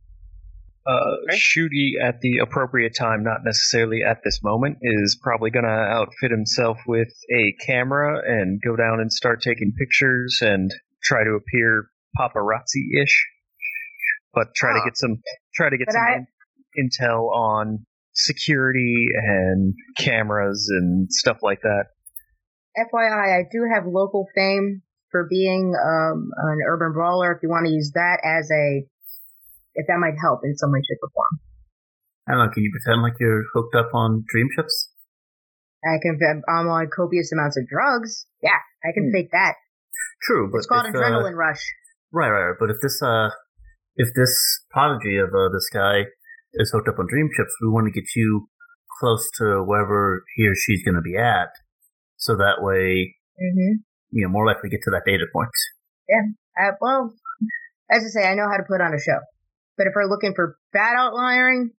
Uh, 0.89 1.15
Okay. 1.29 1.38
Shooty 1.38 1.91
at 2.03 2.19
the 2.22 2.39
appropriate 2.39 2.96
time, 2.98 3.24
not 3.24 3.41
necessarily 3.46 4.01
at 4.03 4.22
this 4.24 4.41
moment, 4.43 4.77
is 4.81 5.19
probably 5.22 5.51
going 5.51 5.65
to 5.65 5.69
outfit 5.69 6.31
himself 6.31 6.77
with 6.88 7.10
a 7.31 7.53
camera 7.65 8.22
and 8.25 8.60
go 8.62 8.75
down 8.75 9.00
and 9.00 9.12
start 9.13 9.41
taking 9.41 9.72
pictures 9.77 10.39
and 10.41 10.72
try 11.03 11.24
to 11.24 11.31
appear 11.31 11.89
paparazzi 12.19 13.01
ish, 13.03 13.25
but 14.34 14.48
try 14.55 14.74
to 14.74 14.79
Ah. 14.79 14.86
get 14.86 14.98
some 14.98 15.22
try 15.55 15.69
to 15.69 15.77
get 15.77 15.88
But 15.88 15.93
some 15.93 16.01
I- 16.01 16.25
in- 16.75 16.89
intel 16.89 17.29
on 17.36 17.86
security 18.13 19.08
and 19.13 19.74
cameras 19.98 20.69
and 20.72 21.12
stuff 21.12 21.38
like 21.43 21.62
that. 21.62 21.86
FYI, 22.77 23.39
I 23.39 23.43
do 23.51 23.63
have 23.74 23.86
local 23.86 24.27
fame 24.36 24.81
for 25.12 25.27
being 25.29 25.74
um, 25.75 26.31
an 26.38 26.60
urban 26.67 26.93
brawler. 26.93 27.34
If 27.34 27.43
you 27.43 27.50
want 27.50 27.65
to 27.67 27.72
use 27.72 27.91
that 27.96 28.19
as 28.24 28.50
a, 28.51 28.86
if 29.75 29.88
that 29.88 29.99
might 29.99 30.17
help 30.21 30.41
in 30.43 30.55
some 30.57 30.71
way, 30.71 30.79
shape, 30.79 30.99
or 31.03 31.09
form, 31.13 31.33
I 32.27 32.31
don't 32.33 32.45
know, 32.47 32.53
can 32.53 32.63
you 32.63 32.71
pretend 32.71 33.01
like 33.01 33.17
you're 33.19 33.43
hooked 33.53 33.75
up 33.75 33.89
on 33.93 34.23
dream 34.29 34.47
chips? 34.55 34.93
I 35.83 35.97
can. 36.01 36.19
I'm 36.49 36.67
on 36.67 36.89
copious 36.93 37.31
amounts 37.31 37.57
of 37.57 37.67
drugs. 37.67 38.25
Yeah, 38.43 38.59
I 38.83 38.91
can 38.93 39.09
Hmm. 39.09 39.13
fake 39.13 39.31
that. 39.31 39.55
True, 40.23 40.49
but 40.51 40.59
It's 40.59 40.67
called 40.67 40.85
if, 40.88 40.93
adrenaline 40.95 41.33
uh, 41.33 41.35
rush. 41.35 41.63
right, 42.11 42.29
right, 42.29 42.47
right. 42.49 42.57
But 42.59 42.69
if 42.69 42.77
this, 42.81 43.01
uh, 43.01 43.29
if 43.95 44.09
this 44.13 44.33
prodigy 44.69 45.17
of 45.17 45.29
uh, 45.29 45.49
this 45.49 45.69
guy 45.73 46.03
is 46.55 46.71
hooked 46.71 46.89
up 46.89 46.99
on 46.99 47.07
dream 47.07 47.29
chips, 47.35 47.53
we 47.61 47.69
want 47.69 47.88
to 47.88 47.91
get 47.91 48.09
you 48.15 48.49
close 48.99 49.29
to 49.38 49.63
wherever 49.63 50.23
he 50.35 50.47
or 50.47 50.53
she's 50.55 50.83
going 50.83 50.95
to 50.95 51.01
be 51.01 51.15
at, 51.15 51.49
so 52.17 52.35
that 52.35 52.57
way, 52.59 53.15
hmm 53.39 53.79
you 54.11 54.23
know, 54.25 54.29
more 54.29 54.45
likely 54.45 54.69
get 54.69 54.81
to 54.83 54.91
that 54.91 55.03
data 55.05 55.25
point. 55.31 55.49
Uh, 56.59 56.71
well, 56.81 57.13
as 57.91 58.03
I 58.03 58.07
say, 58.07 58.27
I 58.27 58.33
know 58.33 58.49
how 58.49 58.57
to 58.57 58.63
put 58.67 58.81
on 58.81 58.93
a 58.93 58.99
show. 58.99 59.19
But 59.79 59.88
if 59.88 59.93
we're 59.95 60.09
looking 60.09 60.33
for 60.36 60.57
bad 60.74 60.95
outliering, 60.98 61.71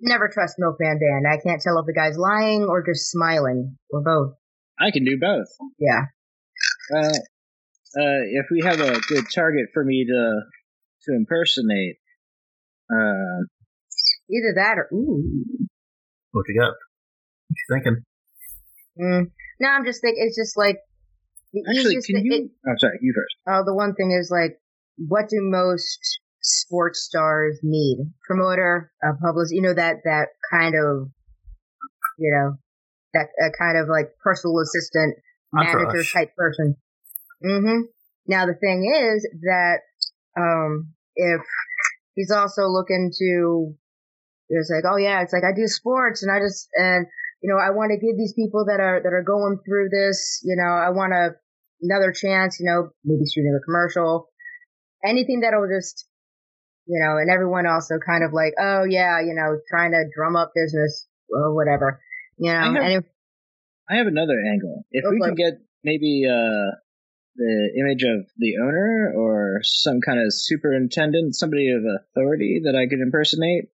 never 0.00 0.26
trust 0.32 0.54
Milkman 0.58 0.98
Dan. 0.98 1.30
I 1.30 1.36
can't 1.36 1.60
tell 1.60 1.78
if 1.78 1.84
the 1.84 1.92
guy's 1.92 2.16
lying 2.16 2.64
or 2.64 2.82
just 2.82 3.10
smiling, 3.10 3.76
or 3.90 4.00
both. 4.02 4.32
I 4.80 4.90
can 4.90 5.04
do 5.04 5.18
both. 5.20 5.46
Yeah. 5.78 6.00
Well, 6.90 7.10
uh, 7.10 8.22
if 8.32 8.46
we 8.50 8.62
have 8.64 8.80
a 8.80 8.98
good 9.08 9.26
target 9.34 9.66
for 9.74 9.84
me 9.84 10.06
to 10.06 10.40
to 11.02 11.14
impersonate, 11.14 11.96
uh, 12.90 13.44
Either 14.28 14.54
that 14.56 14.78
or, 14.78 14.88
ooh. 14.96 15.44
What 16.32 16.44
you 16.48 16.58
got? 16.58 16.72
What 16.72 17.56
you 17.56 17.74
thinking? 17.74 18.02
Mm. 18.98 19.30
No, 19.60 19.68
I'm 19.68 19.84
just 19.84 20.00
thinking, 20.00 20.24
it's 20.26 20.36
just 20.36 20.56
like, 20.56 20.78
the 21.52 21.62
actually, 21.68 21.94
easiest 21.96 22.06
can 22.08 22.16
thing- 22.16 22.24
you? 22.24 22.32
it- 22.46 22.50
oh, 22.68 22.74
sorry, 22.78 22.98
you 23.02 23.12
first. 23.14 23.36
Uh, 23.46 23.62
the 23.62 23.72
one 23.74 23.94
thing 23.94 24.10
is 24.18 24.30
like, 24.32 24.58
what 24.96 25.28
do 25.28 25.36
most 25.42 26.18
sports 26.46 27.02
stars 27.02 27.58
need? 27.62 27.98
Promoter, 28.26 28.92
a 29.02 29.14
publicist, 29.14 29.54
you 29.54 29.62
know, 29.62 29.74
that, 29.74 29.96
that 30.04 30.28
kind 30.50 30.74
of, 30.74 31.10
you 32.18 32.32
know, 32.32 32.56
that 33.14 33.28
uh, 33.42 33.50
kind 33.58 33.76
of 33.78 33.88
like 33.88 34.12
personal 34.22 34.58
assistant, 34.60 35.16
manager 35.52 36.02
type 36.14 36.34
person. 36.36 36.76
hmm 37.42 37.80
Now 38.26 38.46
the 38.46 38.54
thing 38.54 38.90
is 38.94 39.28
that, 39.42 39.80
um, 40.38 40.92
if 41.14 41.40
he's 42.14 42.30
also 42.30 42.68
looking 42.68 43.10
to, 43.18 43.74
it's 44.48 44.70
like, 44.70 44.84
oh 44.90 44.96
yeah, 44.96 45.22
it's 45.22 45.32
like 45.32 45.44
I 45.44 45.54
do 45.54 45.66
sports 45.66 46.22
and 46.22 46.30
I 46.30 46.38
just, 46.40 46.68
and, 46.74 47.06
you 47.42 47.50
know, 47.50 47.58
I 47.58 47.70
want 47.70 47.90
to 47.90 47.98
give 47.98 48.16
these 48.16 48.34
people 48.34 48.66
that 48.66 48.80
are, 48.80 49.00
that 49.02 49.12
are 49.12 49.24
going 49.24 49.58
through 49.66 49.88
this, 49.90 50.40
you 50.44 50.56
know, 50.56 50.70
I 50.70 50.90
want 50.90 51.12
to, 51.12 51.34
another 51.82 52.12
chance, 52.12 52.58
you 52.58 52.66
know, 52.66 52.90
maybe 53.04 53.24
shooting 53.28 53.52
a 53.54 53.64
commercial, 53.64 54.30
anything 55.04 55.40
that'll 55.40 55.68
just, 55.68 56.05
you 56.86 56.98
know, 57.04 57.18
and 57.18 57.30
everyone 57.30 57.66
also 57.66 57.96
kind 58.04 58.24
of 58.24 58.32
like, 58.32 58.54
oh 58.60 58.84
yeah, 58.88 59.20
you 59.20 59.34
know, 59.34 59.58
trying 59.68 59.92
to 59.92 60.04
drum 60.14 60.36
up 60.36 60.52
business 60.54 61.06
or 61.30 61.54
whatever, 61.54 62.00
you 62.38 62.52
know, 62.52 62.58
I 62.58 62.64
have- 62.66 62.76
and 62.76 62.92
if, 62.94 63.04
I 63.88 63.96
have 63.96 64.06
another 64.06 64.38
angle. 64.52 64.84
If 64.90 65.04
we 65.10 65.18
for 65.18 65.26
can 65.28 65.34
get 65.36 65.54
maybe 65.84 66.24
uh, 66.26 66.74
the 67.36 67.70
image 67.78 68.02
of 68.02 68.26
the 68.36 68.56
owner 68.62 69.12
or 69.16 69.60
some 69.62 70.00
kind 70.00 70.18
of 70.18 70.26
superintendent, 70.34 71.36
somebody 71.36 71.70
of 71.70 71.82
authority 71.84 72.62
that 72.64 72.74
I 72.74 72.88
could 72.88 73.00
impersonate, 73.00 73.66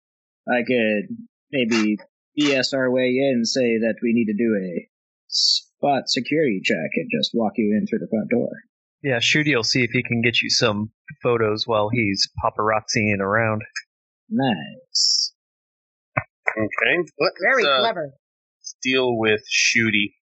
I 0.49 0.63
could 0.67 1.17
maybe 1.53 1.99
BS 2.39 2.75
our 2.75 2.91
way 2.91 3.07
in 3.09 3.35
and 3.37 3.47
say 3.49 3.79
that 3.79 3.97
we 4.03 4.13
need 4.13 4.27
to 4.27 4.37
do 4.37 4.57
a 4.57 4.89
spot 5.29 6.09
security 6.09 6.61
check 6.65 6.91
and 6.97 7.09
just 7.17 7.31
walk 7.35 7.53
you 7.57 7.77
in 7.79 7.87
through 7.87 8.01
the 8.01 8.09
front 8.11 8.31
door. 8.31 8.51
Yeah, 9.03 9.19
Shooty 9.19 9.55
will 9.55 9.65
see 9.65 9.83
if 9.83 9.91
he 9.93 10.03
can 10.03 10.21
get 10.21 10.43
you 10.43 10.51
some 10.51 10.91
photos 11.23 11.67
while 11.67 11.89
he's 11.91 12.29
paparazziing 12.45 13.21
around. 13.21 13.63
Nice. 14.29 15.33
Okay, 16.57 17.09
let's 17.19 17.37
very 17.41 17.65
uh, 17.65 17.81
clever. 17.81 18.13
deal 18.83 19.17
with 19.17 19.41
Shooty. 19.51 20.15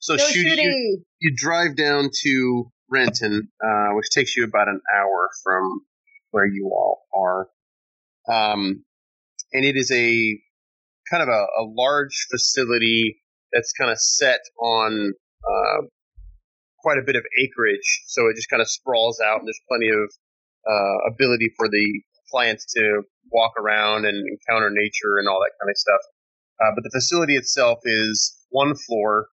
So 0.00 0.16
Go 0.16 0.24
Shooty, 0.24 0.64
you, 0.64 1.04
you 1.20 1.34
drive 1.36 1.76
down 1.76 2.10
to 2.22 2.72
Renton, 2.90 3.48
uh, 3.64 3.88
which 3.92 4.10
takes 4.10 4.36
you 4.36 4.44
about 4.44 4.68
an 4.68 4.80
hour 4.94 5.30
from 5.42 5.80
where 6.30 6.46
you 6.46 6.70
all 6.72 7.04
are. 7.14 7.48
Um, 8.28 8.84
and 9.52 9.64
it 9.64 9.76
is 9.76 9.90
a 9.92 10.38
kind 11.10 11.22
of 11.22 11.28
a, 11.28 11.46
a 11.60 11.64
large 11.64 12.26
facility 12.30 13.22
that's 13.52 13.72
kind 13.72 13.90
of 13.90 13.98
set 14.00 14.40
on 14.60 15.12
uh, 15.44 15.86
quite 16.84 16.98
a 16.98 17.02
bit 17.02 17.16
of 17.16 17.24
acreage. 17.40 17.88
So 18.06 18.28
it 18.28 18.36
just 18.36 18.50
kind 18.50 18.60
of 18.60 18.68
sprawls 18.68 19.18
out, 19.24 19.40
and 19.40 19.48
there's 19.48 19.64
plenty 19.66 19.88
of 19.88 20.12
uh, 20.68 21.12
ability 21.12 21.48
for 21.56 21.68
the 21.68 21.86
clients 22.30 22.66
to 22.76 23.02
walk 23.32 23.52
around 23.58 24.04
and 24.04 24.16
encounter 24.28 24.68
nature 24.70 25.16
and 25.18 25.26
all 25.26 25.40
that 25.40 25.52
kind 25.60 25.70
of 25.70 25.76
stuff. 25.76 26.02
Uh, 26.60 26.72
but 26.74 26.84
the 26.84 26.90
facility 26.92 27.34
itself 27.36 27.78
is 27.84 28.36
one 28.50 28.74
floor, 28.76 29.28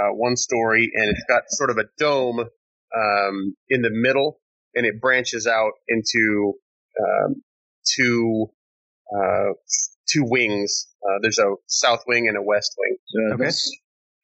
uh, 0.00 0.10
one 0.14 0.36
story, 0.36 0.90
and 0.94 1.10
it's 1.10 1.24
got 1.28 1.42
sort 1.48 1.70
of 1.70 1.76
a 1.76 1.84
dome 1.98 2.40
um, 2.40 3.54
in 3.68 3.82
the 3.82 3.90
middle, 3.92 4.40
and 4.74 4.86
it 4.86 5.00
branches 5.00 5.46
out 5.46 5.72
into 5.88 6.54
um, 7.00 7.42
two 7.84 8.46
uh, 9.14 9.52
two 10.08 10.24
wings. 10.24 10.88
Uh, 11.02 11.18
there's 11.22 11.38
a 11.38 11.54
south 11.66 12.02
wing 12.06 12.28
and 12.28 12.36
a 12.36 12.42
west 12.42 12.74
wing. 12.78 12.96
So 13.06 13.34
Okay. 13.34 13.44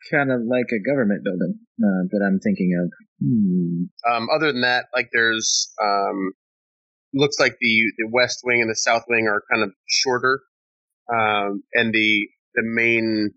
This 0.05 0.19
kind 0.19 0.31
of 0.31 0.41
like 0.49 0.67
a 0.73 0.83
government 0.83 1.25
building 1.25 1.59
uh, 1.83 2.09
that 2.11 2.25
I'm 2.27 2.41
thinking 2.41 2.73
of. 2.81 2.91
Hmm. 3.23 4.13
Um, 4.13 4.29
other 4.35 4.53
than 4.53 4.63
that, 4.63 4.87
like 4.95 5.09
there's 5.13 5.73
um, 5.83 6.33
looks 7.13 7.39
like 7.39 7.57
the 7.61 7.93
the 7.99 8.09
west 8.11 8.41
wing 8.45 8.61
and 8.61 8.71
the 8.71 8.77
south 8.77 9.05
wing 9.09 9.27
are 9.29 9.43
kind 9.53 9.63
of 9.65 9.73
shorter, 9.89 10.41
um, 11.13 11.63
and 11.75 11.93
the 11.93 12.29
the 12.55 12.63
main 12.65 13.31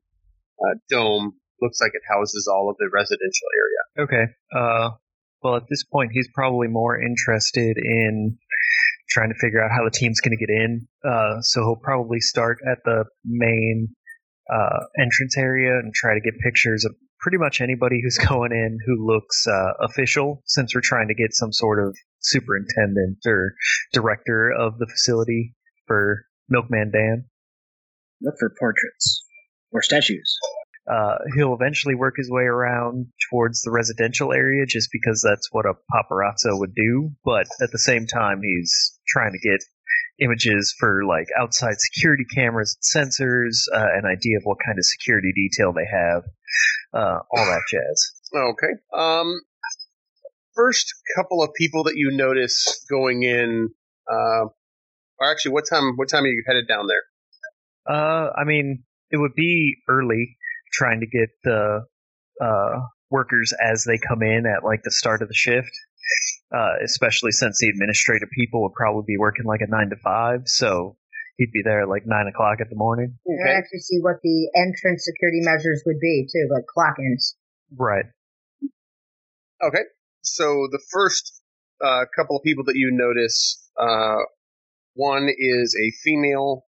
uh, 0.59 0.75
dome 0.89 1.33
looks 1.61 1.79
like 1.81 1.91
it 1.93 2.01
houses 2.09 2.47
all 2.51 2.69
of 2.69 2.75
the 2.77 2.89
residential 2.93 3.47
area. 3.57 4.05
Okay. 4.05 4.31
Uh, 4.55 4.89
well, 5.41 5.55
at 5.55 5.63
this 5.69 5.83
point, 5.83 6.11
he's 6.13 6.29
probably 6.33 6.67
more 6.67 6.99
interested 6.99 7.77
in 7.77 8.37
trying 9.09 9.29
to 9.29 9.35
figure 9.39 9.63
out 9.63 9.71
how 9.71 9.83
the 9.83 9.91
team's 9.91 10.19
going 10.19 10.37
to 10.37 10.45
get 10.45 10.53
in. 10.53 10.87
Uh, 11.03 11.41
so 11.41 11.61
he'll 11.61 11.81
probably 11.81 12.19
start 12.19 12.59
at 12.69 12.79
the 12.83 13.05
main 13.25 13.95
uh, 14.53 14.85
entrance 14.99 15.37
area 15.37 15.79
and 15.79 15.93
try 15.93 16.13
to 16.13 16.21
get 16.21 16.39
pictures 16.39 16.85
of 16.85 16.95
pretty 17.19 17.37
much 17.37 17.61
anybody 17.61 18.01
who's 18.01 18.17
going 18.29 18.51
in 18.51 18.77
who 18.85 19.05
looks 19.05 19.45
uh, 19.47 19.73
official, 19.81 20.41
since 20.45 20.73
we're 20.73 20.81
trying 20.83 21.07
to 21.07 21.15
get 21.15 21.33
some 21.33 21.51
sort 21.51 21.85
of 21.85 21.95
superintendent 22.19 23.17
or 23.25 23.53
director 23.93 24.51
of 24.51 24.77
the 24.77 24.87
facility 24.87 25.55
for 25.85 26.25
Milkman 26.49 26.91
Dan. 26.91 27.25
Look 28.21 28.35
for 28.39 28.51
portraits 28.59 29.23
or 29.71 29.81
statues. 29.81 30.37
Uh, 30.89 31.17
he'll 31.35 31.53
eventually 31.53 31.95
work 31.95 32.15
his 32.17 32.31
way 32.31 32.43
around 32.43 33.07
towards 33.29 33.61
the 33.61 33.71
residential 33.71 34.31
area 34.31 34.65
just 34.65 34.89
because 34.91 35.21
that's 35.21 35.49
what 35.51 35.65
a 35.65 35.73
paparazzo 35.93 36.57
would 36.57 36.73
do. 36.73 37.11
But 37.25 37.47
at 37.61 37.71
the 37.71 37.79
same 37.79 38.07
time, 38.07 38.41
he's 38.41 38.97
trying 39.07 39.33
to 39.33 39.39
get 39.39 39.59
images 40.19 40.75
for 40.79 41.03
like 41.05 41.27
outside 41.39 41.75
security 41.79 42.25
cameras 42.33 42.77
and 42.95 43.07
sensors, 43.07 43.63
uh, 43.73 43.87
an 43.97 44.05
idea 44.05 44.37
of 44.37 44.43
what 44.43 44.57
kind 44.65 44.77
of 44.77 44.85
security 44.85 45.31
detail 45.35 45.73
they 45.73 45.85
have, 45.91 46.23
uh, 46.93 47.19
all 47.31 47.45
that 47.45 47.61
jazz. 47.69 48.11
Okay. 48.35 48.73
Um, 48.93 49.41
first 50.55 50.93
couple 51.15 51.43
of 51.43 51.53
people 51.53 51.83
that 51.83 51.95
you 51.95 52.11
notice 52.11 52.85
going 52.89 53.23
in, 53.23 53.69
uh, 54.11 54.45
or 55.19 55.31
actually, 55.31 55.53
what 55.53 55.65
time? 55.69 55.93
What 55.95 56.09
time 56.09 56.23
are 56.23 56.27
you 56.27 56.43
headed 56.45 56.67
down 56.67 56.87
there? 56.87 57.95
Uh, 57.95 58.31
I 58.35 58.43
mean, 58.43 58.83
it 59.11 59.17
would 59.17 59.35
be 59.35 59.75
early 59.87 60.37
trying 60.73 60.99
to 60.99 61.07
get 61.07 61.29
the 61.43 61.85
uh, 62.41 62.79
workers 63.09 63.53
as 63.63 63.83
they 63.83 63.97
come 63.97 64.21
in 64.21 64.45
at 64.45 64.63
like 64.63 64.83
the 64.83 64.91
start 64.91 65.21
of 65.21 65.27
the 65.27 65.33
shift. 65.33 65.71
Uh, 66.49 66.79
especially 66.83 67.31
since 67.31 67.57
the 67.59 67.67
administrative 67.67 68.29
people 68.31 68.61
would 68.61 68.73
probably 68.73 69.03
be 69.05 69.17
working 69.17 69.45
like 69.45 69.59
a 69.59 69.67
nine 69.67 69.89
to 69.89 69.97
five, 69.97 70.41
so 70.45 70.95
he'd 71.35 71.51
be 71.51 71.61
there 71.63 71.81
at 71.81 71.89
like 71.89 72.03
nine 72.05 72.27
o'clock 72.27 72.59
at 72.61 72.69
the 72.69 72.75
morning. 72.75 73.17
You 73.25 73.37
can 73.45 73.53
actually 73.55 73.79
see 73.79 73.99
what 73.99 74.15
the 74.23 74.49
entrance 74.55 75.03
security 75.03 75.41
measures 75.41 75.83
would 75.85 75.99
be 75.99 76.25
too, 76.31 76.47
like 76.51 76.65
clock 76.65 76.95
ins. 76.99 77.35
Right. 77.75 78.05
Okay. 79.61 79.83
So 80.21 80.67
the 80.71 80.79
first 80.91 81.41
uh, 81.83 82.05
couple 82.15 82.37
of 82.37 82.43
people 82.43 82.63
that 82.65 82.75
you 82.75 82.91
notice, 82.91 83.69
uh, 83.79 84.23
one 84.93 85.29
is 85.37 85.75
a 85.75 85.91
female, 86.03 86.65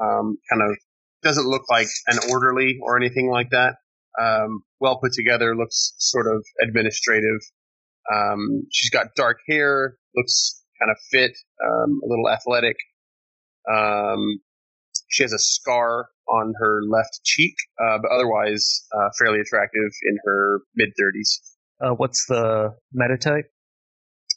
um, 0.00 0.38
kind 0.48 0.62
of 0.62 0.76
doesn't 1.22 1.46
look 1.46 1.62
like 1.68 1.88
an 2.06 2.18
orderly 2.30 2.78
or 2.82 2.96
anything 2.96 3.28
like 3.30 3.50
that. 3.50 3.76
Um, 4.20 4.62
well 4.80 4.98
put 5.00 5.12
together, 5.12 5.54
looks 5.56 5.94
sort 5.98 6.26
of 6.26 6.44
administrative. 6.62 7.40
Um, 8.12 8.62
she's 8.72 8.90
got 8.90 9.14
dark 9.16 9.38
hair, 9.48 9.96
looks 10.16 10.62
kind 10.80 10.90
of 10.90 10.96
fit, 11.10 11.32
um, 11.64 12.00
a 12.04 12.06
little 12.06 12.28
athletic. 12.30 12.76
Um, 13.70 14.40
she 15.10 15.22
has 15.22 15.32
a 15.32 15.38
scar 15.38 16.08
on 16.28 16.52
her 16.60 16.80
left 16.88 17.20
cheek, 17.24 17.54
uh, 17.80 17.98
but 18.02 18.10
otherwise 18.14 18.84
uh, 18.94 19.08
fairly 19.18 19.40
attractive 19.40 19.90
in 20.04 20.18
her 20.24 20.60
mid 20.74 20.88
30s. 20.90 21.38
Uh, 21.80 21.94
what's 21.94 22.26
the 22.26 22.74
meta 22.92 23.16
type? 23.16 23.50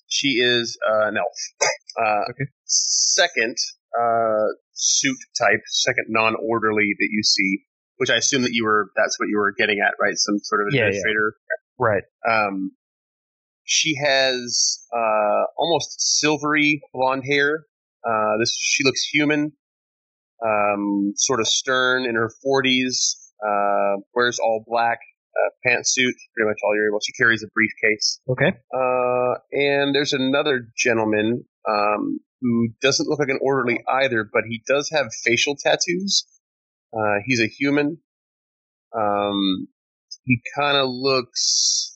She 0.08 0.40
is 0.42 0.78
uh, 0.90 1.08
an 1.08 1.18
elf. 1.18 1.70
Uh, 2.00 2.24
Okay. 2.32 2.46
Second 2.66 3.56
uh, 4.00 4.46
suit 4.74 5.18
type, 5.38 5.60
second 5.68 6.06
non-orderly 6.10 6.96
that 7.00 7.08
you 7.12 7.24
see, 7.24 7.64
which 7.98 8.10
I 8.10 8.16
assume 8.16 8.44
that 8.44 8.52
you 8.54 8.64
were 8.66 8.92
that's 8.96 9.20
what 9.20 9.28
you 9.30 9.38
were 9.38 9.54
getting 9.58 9.80
at, 9.86 9.94
right? 10.02 10.14
Some 10.16 10.40
sort 10.44 10.62
of 10.62 10.74
Yeah, 10.74 10.82
yeah. 10.82 10.86
administrator. 10.88 11.34
Right. 11.78 12.04
Um, 12.30 12.72
she 13.72 13.96
has 13.96 14.86
uh, 14.94 15.44
almost 15.58 16.20
silvery 16.20 16.82
blonde 16.94 17.24
hair. 17.26 17.64
Uh, 18.06 18.38
this 18.38 18.58
she 18.60 18.84
looks 18.84 19.02
human, 19.06 19.54
um, 20.46 21.14
sort 21.16 21.40
of 21.40 21.48
stern 21.48 22.06
in 22.06 22.16
her 22.16 22.30
forties. 22.44 23.18
Uh, 23.42 24.02
wears 24.14 24.38
all 24.40 24.64
black, 24.68 25.00
uh, 25.36 25.50
pantsuit, 25.70 26.14
pretty 26.36 26.48
much 26.48 26.58
all 26.64 26.76
you're 26.76 26.90
able. 26.90 27.00
She 27.04 27.14
carries 27.14 27.44
a 27.44 27.48
briefcase. 27.56 28.20
Okay. 28.30 28.50
Uh, 28.74 29.40
and 29.52 29.96
there's 29.96 30.14
another 30.14 30.68
gentleman 30.78 31.44
um, 31.68 32.20
who 32.42 32.68
doesn't 32.82 33.08
look 33.08 33.20
like 33.20 33.30
an 33.30 33.40
orderly 33.42 33.80
either, 33.88 34.30
but 34.32 34.44
he 34.48 34.62
does 34.68 34.90
have 34.92 35.08
facial 35.24 35.56
tattoos. 35.56 36.26
Uh, 36.94 37.20
he's 37.26 37.42
a 37.42 37.48
human. 37.48 37.98
Um, 38.96 39.68
he 40.26 40.40
kind 40.56 40.78
of 40.78 40.90
looks 40.90 41.91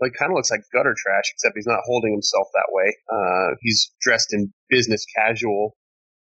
like 0.00 0.12
kind 0.18 0.32
of 0.32 0.36
looks 0.36 0.50
like 0.50 0.62
gutter 0.72 0.94
trash, 0.96 1.24
except 1.32 1.54
he's 1.56 1.66
not 1.66 1.80
holding 1.84 2.12
himself 2.12 2.48
that 2.54 2.68
way. 2.72 2.96
Uh, 3.12 3.54
he's 3.60 3.92
dressed 4.00 4.32
in 4.32 4.52
business 4.68 5.04
casual, 5.16 5.76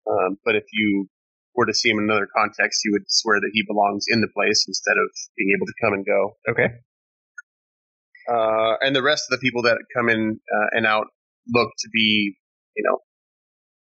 um, 0.09 0.37
but 0.45 0.55
if 0.55 0.63
you 0.71 1.07
were 1.55 1.65
to 1.65 1.73
see 1.73 1.89
him 1.89 1.97
in 1.97 2.05
another 2.05 2.27
context, 2.35 2.81
you 2.85 2.91
would 2.93 3.03
swear 3.07 3.39
that 3.39 3.49
he 3.51 3.63
belongs 3.67 4.05
in 4.07 4.21
the 4.21 4.29
place 4.33 4.65
instead 4.67 4.95
of 4.97 5.09
being 5.37 5.55
able 5.57 5.65
to 5.65 5.73
come 5.83 5.93
and 5.93 6.05
go. 6.05 6.37
Okay. 6.49 6.73
Uh, 8.29 8.75
and 8.81 8.95
the 8.95 9.01
rest 9.01 9.25
of 9.29 9.39
the 9.39 9.41
people 9.41 9.63
that 9.63 9.77
come 9.95 10.09
in 10.09 10.39
uh, 10.53 10.67
and 10.71 10.85
out 10.85 11.07
look 11.47 11.69
to 11.79 11.89
be, 11.91 12.35
you 12.75 12.83
know, 12.83 12.99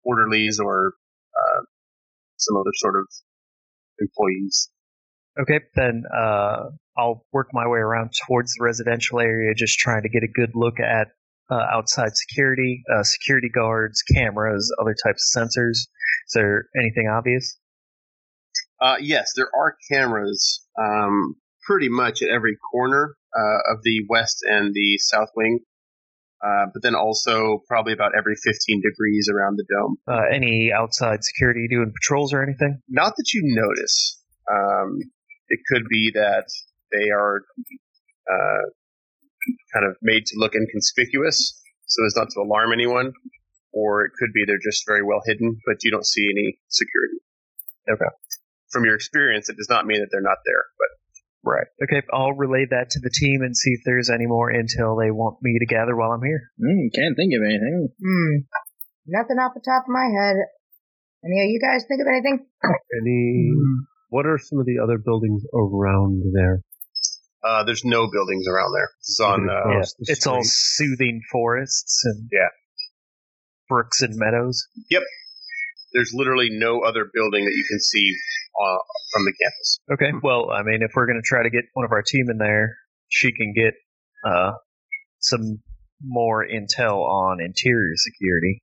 orderlies 0.03 0.59
or 0.59 0.93
uh, 1.35 1.61
some 2.37 2.57
other 2.57 2.71
sort 2.75 2.95
of 2.95 3.07
employees. 3.99 4.69
Okay, 5.39 5.59
then 5.75 6.03
uh, 6.15 6.69
I'll 6.97 7.25
work 7.31 7.49
my 7.53 7.67
way 7.67 7.79
around 7.79 8.11
towards 8.27 8.53
the 8.53 8.63
residential 8.63 9.19
area, 9.19 9.53
just 9.53 9.77
trying 9.79 10.03
to 10.03 10.09
get 10.09 10.23
a 10.23 10.27
good 10.27 10.51
look 10.55 10.79
at 10.79 11.09
uh, 11.49 11.61
outside 11.71 12.15
security, 12.15 12.83
uh, 12.93 13.03
security 13.03 13.49
guards, 13.49 14.01
cameras, 14.01 14.73
other 14.79 14.95
types 15.05 15.35
of 15.35 15.43
sensors. 15.43 15.71
Is 15.71 16.33
there 16.33 16.65
anything 16.79 17.07
obvious? 17.07 17.57
Uh, 18.81 18.95
yes, 18.99 19.33
there 19.35 19.49
are 19.57 19.75
cameras 19.91 20.65
um, 20.79 21.35
pretty 21.65 21.89
much 21.89 22.21
at 22.21 22.29
every 22.29 22.57
corner 22.71 23.15
uh, 23.35 23.73
of 23.73 23.79
the 23.83 24.05
west 24.09 24.37
and 24.43 24.73
the 24.73 24.97
south 24.97 25.29
wing, 25.35 25.59
uh, 26.43 26.65
but 26.73 26.81
then 26.81 26.95
also 26.95 27.61
probably 27.67 27.93
about 27.93 28.11
every 28.17 28.35
15 28.35 28.81
degrees 28.81 29.29
around 29.33 29.57
the 29.57 29.65
dome. 29.69 29.97
Uh, 30.07 30.23
any 30.33 30.71
outside 30.75 31.23
security 31.23 31.67
doing 31.69 31.93
patrols 31.93 32.33
or 32.33 32.43
anything? 32.43 32.81
Not 32.89 33.15
that 33.17 33.33
you 33.33 33.41
notice. 33.43 34.21
Um, 34.51 34.99
it 35.47 35.59
could 35.71 35.87
be 35.89 36.11
that 36.15 36.45
they 36.91 37.09
are 37.09 37.41
uh, 38.29 38.65
kind 39.73 39.85
of 39.85 39.95
made 40.01 40.25
to 40.25 40.35
look 40.37 40.53
inconspicuous 40.55 41.61
so 41.87 42.05
as 42.05 42.15
not 42.15 42.29
to 42.31 42.41
alarm 42.41 42.73
anyone, 42.73 43.13
or 43.71 44.05
it 44.05 44.11
could 44.17 44.33
be 44.33 44.43
they're 44.45 44.57
just 44.63 44.83
very 44.87 45.03
well 45.03 45.21
hidden, 45.25 45.57
but 45.65 45.83
you 45.83 45.91
don't 45.91 46.05
see 46.05 46.27
any 46.29 46.57
security. 46.67 47.19
Okay. 47.89 48.09
From 48.71 48.85
your 48.85 48.95
experience, 48.95 49.49
it 49.49 49.57
does 49.57 49.69
not 49.69 49.85
mean 49.85 50.01
that 50.01 50.09
they're 50.11 50.21
not 50.21 50.41
there, 50.45 50.65
but 50.79 50.89
Right. 51.45 51.69
Okay, 51.77 52.01
I'll 52.11 52.33
relay 52.33 52.65
that 52.73 52.89
to 52.89 52.99
the 52.99 53.13
team 53.13 53.45
and 53.45 53.55
see 53.55 53.69
if 53.77 53.81
there's 53.85 54.09
any 54.09 54.25
more 54.25 54.49
intel 54.49 54.97
they 54.97 55.13
want 55.13 55.37
me 55.43 55.59
to 55.59 55.67
gather 55.69 55.95
while 55.95 56.09
I'm 56.09 56.25
here. 56.25 56.49
Mm, 56.57 56.89
can't 56.89 57.15
think 57.15 57.37
of 57.37 57.45
anything. 57.45 57.89
Hmm. 58.01 58.49
Nothing 59.05 59.37
off 59.37 59.53
the 59.53 59.61
top 59.61 59.85
of 59.85 59.93
my 59.93 60.09
head. 60.09 60.41
Any 61.21 61.37
of 61.45 61.49
you 61.53 61.61
guys 61.61 61.85
think 61.87 62.01
of 62.01 62.09
anything? 62.09 62.49
Any? 62.97 63.53
What 64.09 64.25
are 64.25 64.39
some 64.41 64.57
of 64.57 64.65
the 64.65 64.81
other 64.81 64.97
buildings 64.97 65.45
around 65.53 66.23
there? 66.33 66.65
Uh, 67.45 67.63
there's 67.63 67.83
no 67.85 68.09
buildings 68.11 68.45
around 68.47 68.73
there. 68.73 68.89
It's 68.99 69.19
on. 69.19 69.49
Uh, 69.49 69.53
Yeah, 69.53 69.69
Across 69.71 69.95
it's 69.99 70.27
all 70.27 70.41
soothing 70.43 71.21
forests 71.31 72.01
and 72.05 72.29
Yeah. 72.31 72.49
brooks 73.69 74.01
and 74.01 74.13
meadows. 74.15 74.67
Yep. 74.89 75.03
There's 75.93 76.11
literally 76.13 76.49
no 76.51 76.81
other 76.81 77.05
building 77.13 77.45
that 77.45 77.53
you 77.53 77.65
can 77.69 77.79
see 77.79 78.15
uh, 78.59 78.77
from 79.13 79.23
the 79.25 79.33
campus. 79.41 79.79
Okay. 79.93 80.11
Well, 80.23 80.49
I 80.51 80.63
mean, 80.63 80.81
if 80.81 80.91
we're 80.95 81.05
going 81.07 81.21
to 81.21 81.27
try 81.27 81.43
to 81.43 81.49
get 81.49 81.65
one 81.73 81.85
of 81.85 81.91
our 81.91 82.01
team 82.01 82.25
in 82.29 82.37
there, 82.37 82.77
she 83.09 83.31
can 83.31 83.53
get 83.55 83.73
uh, 84.29 84.53
some 85.19 85.61
more 86.03 86.45
intel 86.45 86.97
on 86.97 87.39
interior 87.39 87.93
security. 87.95 88.61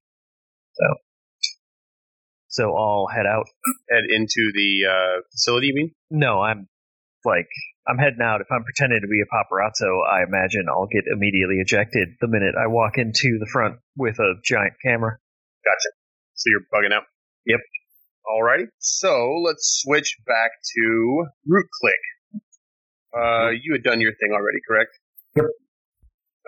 So, 0.74 0.84
so 2.48 2.76
I'll 2.76 3.06
head 3.06 3.26
out. 3.26 3.46
Head 3.90 4.04
into 4.10 4.50
the 4.54 4.82
uh, 4.90 5.20
facility. 5.32 5.68
You 5.68 5.74
mean? 5.74 5.90
No, 6.10 6.40
I'm 6.42 6.68
like 7.24 7.48
I'm 7.88 7.98
heading 7.98 8.22
out. 8.22 8.40
If 8.40 8.46
I'm 8.50 8.64
pretending 8.64 9.00
to 9.02 9.08
be 9.08 9.22
a 9.22 9.28
paparazzo, 9.28 9.90
I 10.06 10.22
imagine 10.22 10.66
I'll 10.68 10.86
get 10.86 11.04
immediately 11.10 11.56
ejected 11.58 12.16
the 12.20 12.28
minute 12.28 12.54
I 12.54 12.68
walk 12.68 12.98
into 12.98 13.38
the 13.40 13.48
front 13.50 13.78
with 13.96 14.18
a 14.18 14.34
giant 14.44 14.74
camera. 14.84 15.18
Gotcha. 15.64 15.90
So 16.34 16.50
you're 16.50 16.66
bugging 16.72 16.94
out. 16.94 17.04
Yep. 17.46 17.60
Alrighty. 18.26 18.68
So 18.78 19.42
let's 19.44 19.82
switch 19.82 20.16
back 20.26 20.50
to 20.76 21.26
Root 21.46 21.66
Click. 21.80 22.42
Uh, 23.14 23.50
you 23.50 23.72
had 23.72 23.82
done 23.82 24.00
your 24.00 24.12
thing 24.12 24.32
already, 24.32 24.58
correct? 24.66 24.90
Yep. 25.36 25.46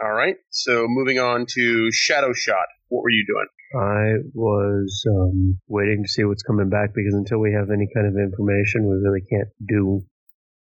All 0.02 0.12
right. 0.12 0.37
So 0.50 0.87
moving 0.88 1.18
on 1.18 1.46
to 1.54 1.90
Shadow 1.92 2.32
Shot. 2.32 2.66
What 2.88 3.02
were 3.02 3.10
you 3.10 3.24
doing? 3.26 3.46
I 3.74 4.28
was 4.34 5.04
um, 5.10 5.58
waiting 5.66 6.04
to 6.04 6.08
see 6.08 6.24
what's 6.24 6.42
coming 6.42 6.70
back 6.70 6.94
because 6.94 7.14
until 7.14 7.38
we 7.38 7.52
have 7.52 7.70
any 7.70 7.88
kind 7.92 8.06
of 8.06 8.14
information, 8.16 8.88
we 8.88 8.96
really 8.96 9.22
can't 9.28 9.48
do 9.66 10.04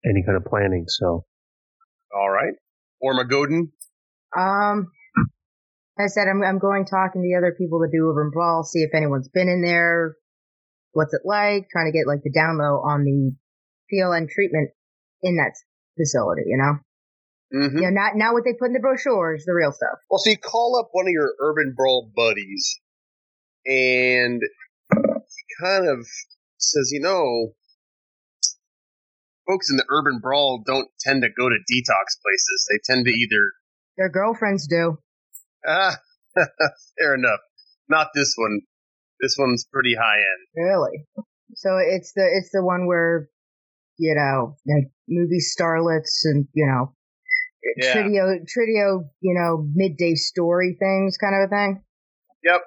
any 0.10 0.24
kind 0.24 0.38
of 0.38 0.46
planning. 0.46 0.86
So 0.88 1.26
All 2.16 2.30
right. 2.30 2.54
Ormagoden. 3.04 3.72
Um, 4.38 4.92
I 5.98 6.08
said 6.08 6.28
I'm 6.28 6.44
I'm 6.44 6.60
going 6.60 6.86
talking 6.86 7.22
to 7.22 7.28
the 7.28 7.38
other 7.38 7.56
people 7.58 7.80
that 7.80 7.92
do 7.92 8.10
Urban 8.10 8.32
Brawl, 8.32 8.64
see 8.64 8.80
if 8.80 8.94
anyone's 8.94 9.30
been 9.30 9.48
in 9.48 9.62
there, 9.62 10.16
what's 10.92 11.14
it 11.14 11.22
like, 11.24 11.68
trying 11.72 11.92
to 11.92 11.98
get 11.98 12.08
like 12.08 12.24
the 12.24 12.32
down 12.32 12.58
low 12.58 12.84
on 12.84 13.04
the 13.04 13.36
PLN 13.92 14.30
treatment 14.30 14.72
in 15.22 15.38
that 15.38 15.54
facility, 15.98 16.44
you 16.48 16.58
know? 16.58 16.80
Mm-hmm. 17.54 17.78
You 17.78 17.84
know, 17.84 17.90
not 17.92 18.16
not 18.16 18.34
what 18.34 18.44
they 18.44 18.54
put 18.54 18.68
in 18.68 18.74
the 18.74 18.80
brochures, 18.80 19.46
the 19.46 19.54
real 19.54 19.72
stuff. 19.72 20.00
Well, 20.10 20.18
so 20.18 20.32
you 20.32 20.38
call 20.38 20.80
up 20.80 20.90
one 20.92 21.06
of 21.06 21.12
your 21.12 21.34
urban 21.40 21.74
brawl 21.76 22.10
buddies, 22.16 22.82
and 23.66 24.42
he 24.92 25.66
kind 25.66 25.88
of 25.88 26.06
says, 26.58 26.90
you 26.92 27.00
know, 27.00 27.54
folks 29.48 29.70
in 29.70 29.78
the 29.78 29.86
urban 29.90 30.20
brawl 30.22 30.64
don't 30.66 30.88
tend 31.00 31.22
to 31.24 31.30
go 31.30 31.50
to 31.50 31.56
detox 31.56 32.18
places. 32.22 32.68
They 32.70 32.80
tend 32.94 33.06
to 33.06 33.12
either 33.12 33.52
Their 33.98 34.10
girlfriends 34.10 34.68
do. 34.68 34.98
ah, 35.68 35.98
fair 37.00 37.16
enough. 37.16 37.40
Not 37.90 38.10
this 38.16 38.34
one. 38.38 38.62
This 39.22 39.36
one's 39.40 39.66
pretty 39.72 39.96
high 39.96 40.18
end. 40.18 40.66
Really? 40.68 41.06
So 41.56 41.78
it's 41.78 42.12
the 42.14 42.28
it's 42.34 42.50
the 42.52 42.64
one 42.64 42.88
where 42.88 43.30
you 43.98 44.14
know 44.16 44.58
like 44.68 44.92
movie 45.08 45.40
starlets 45.40 46.22
and 46.26 46.48
you 46.54 46.66
know 46.66 46.94
Yeah. 47.78 47.94
trio 48.48 49.04
you 49.22 49.34
know 49.34 49.66
midday 49.74 50.16
story 50.16 50.76
things 50.80 51.18
kind 51.18 51.36
of 51.36 51.48
a 51.48 51.50
thing. 51.50 51.84
Yep. 52.44 52.62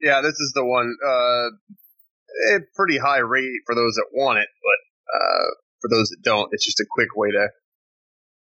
Yeah, 0.00 0.20
this 0.20 0.38
is 0.38 0.52
the 0.54 0.64
one. 0.64 0.94
Uh, 1.04 1.48
a 2.56 2.60
pretty 2.74 2.98
high 2.98 3.18
rate 3.20 3.60
for 3.66 3.74
those 3.74 3.94
that 3.94 4.06
want 4.12 4.38
it, 4.38 4.48
but 4.62 5.16
uh, 5.18 5.50
for 5.84 5.92
those 5.92 6.08
that 6.08 6.24
don't, 6.24 6.48
it's 6.52 6.64
just 6.64 6.80
a 6.80 6.86
quick 6.88 7.12
way 7.14 7.28
to 7.30 7.48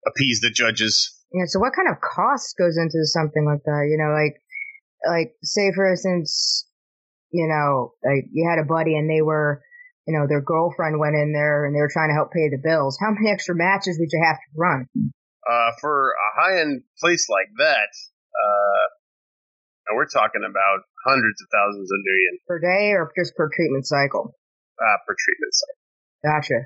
appease 0.08 0.40
the 0.40 0.50
judges. 0.50 1.12
Yeah. 1.34 1.44
So 1.48 1.60
what 1.60 1.76
kind 1.76 1.90
of 1.92 2.00
cost 2.00 2.56
goes 2.58 2.78
into 2.80 3.04
something 3.04 3.44
like 3.44 3.64
that? 3.68 3.92
You 3.92 4.00
know, 4.00 4.16
like 4.16 4.40
like 5.04 5.36
say 5.44 5.74
for 5.76 5.92
instance, 5.92 6.64
you 7.32 7.48
know, 7.52 7.92
like 8.08 8.32
you 8.32 8.48
had 8.48 8.64
a 8.64 8.66
buddy 8.66 8.96
and 8.96 9.10
they 9.10 9.22
were. 9.22 9.62
You 10.08 10.14
know, 10.14 10.30
their 10.30 10.46
girlfriend 10.46 11.00
went 11.02 11.18
in 11.18 11.34
there 11.34 11.66
and 11.66 11.74
they 11.74 11.82
were 11.82 11.90
trying 11.90 12.10
to 12.10 12.14
help 12.14 12.30
pay 12.30 12.46
the 12.54 12.62
bills. 12.62 12.96
How 13.02 13.10
many 13.10 13.26
extra 13.34 13.58
matches 13.58 13.98
would 13.98 14.14
you 14.14 14.22
have 14.22 14.38
to 14.38 14.50
run? 14.54 14.86
Uh, 14.94 15.72
for 15.82 16.14
a 16.14 16.30
high 16.38 16.62
end 16.62 16.84
place 17.02 17.26
like 17.26 17.50
that, 17.58 17.90
uh, 18.38 18.86
now 19.90 19.98
we're 19.98 20.06
talking 20.06 20.46
about 20.46 20.86
hundreds 21.10 21.42
of 21.42 21.50
thousands 21.50 21.90
of 21.90 21.98
million 22.06 22.38
Per 22.46 22.60
day 22.62 22.94
or 22.94 23.10
just 23.18 23.34
per 23.34 23.50
treatment 23.50 23.88
cycle? 23.90 24.30
uh, 24.78 24.98
per 25.10 25.16
treatment 25.18 25.54
site. 25.58 25.80
Gotcha. 26.22 26.60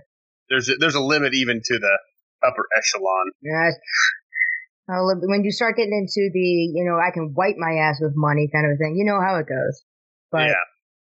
There's 0.49 0.69
a, 0.69 0.75
there's 0.75 0.95
a 0.95 1.01
limit 1.01 1.33
even 1.33 1.61
to 1.63 1.79
the 1.79 1.97
upper 2.45 2.65
echelon. 2.75 3.25
Yeah. 3.41 3.71
Uh, 4.89 5.05
when 5.21 5.43
you 5.43 5.51
start 5.51 5.77
getting 5.77 5.93
into 5.93 6.31
the, 6.33 6.71
you 6.73 6.83
know, 6.83 6.97
I 6.97 7.11
can 7.13 7.33
wipe 7.37 7.57
my 7.57 7.73
ass 7.73 7.99
with 8.01 8.13
money 8.15 8.49
kind 8.51 8.65
of 8.71 8.77
thing, 8.79 8.95
you 8.97 9.05
know 9.05 9.21
how 9.21 9.37
it 9.37 9.45
goes. 9.45 9.83
But 10.31 10.47
yeah, 10.47 10.65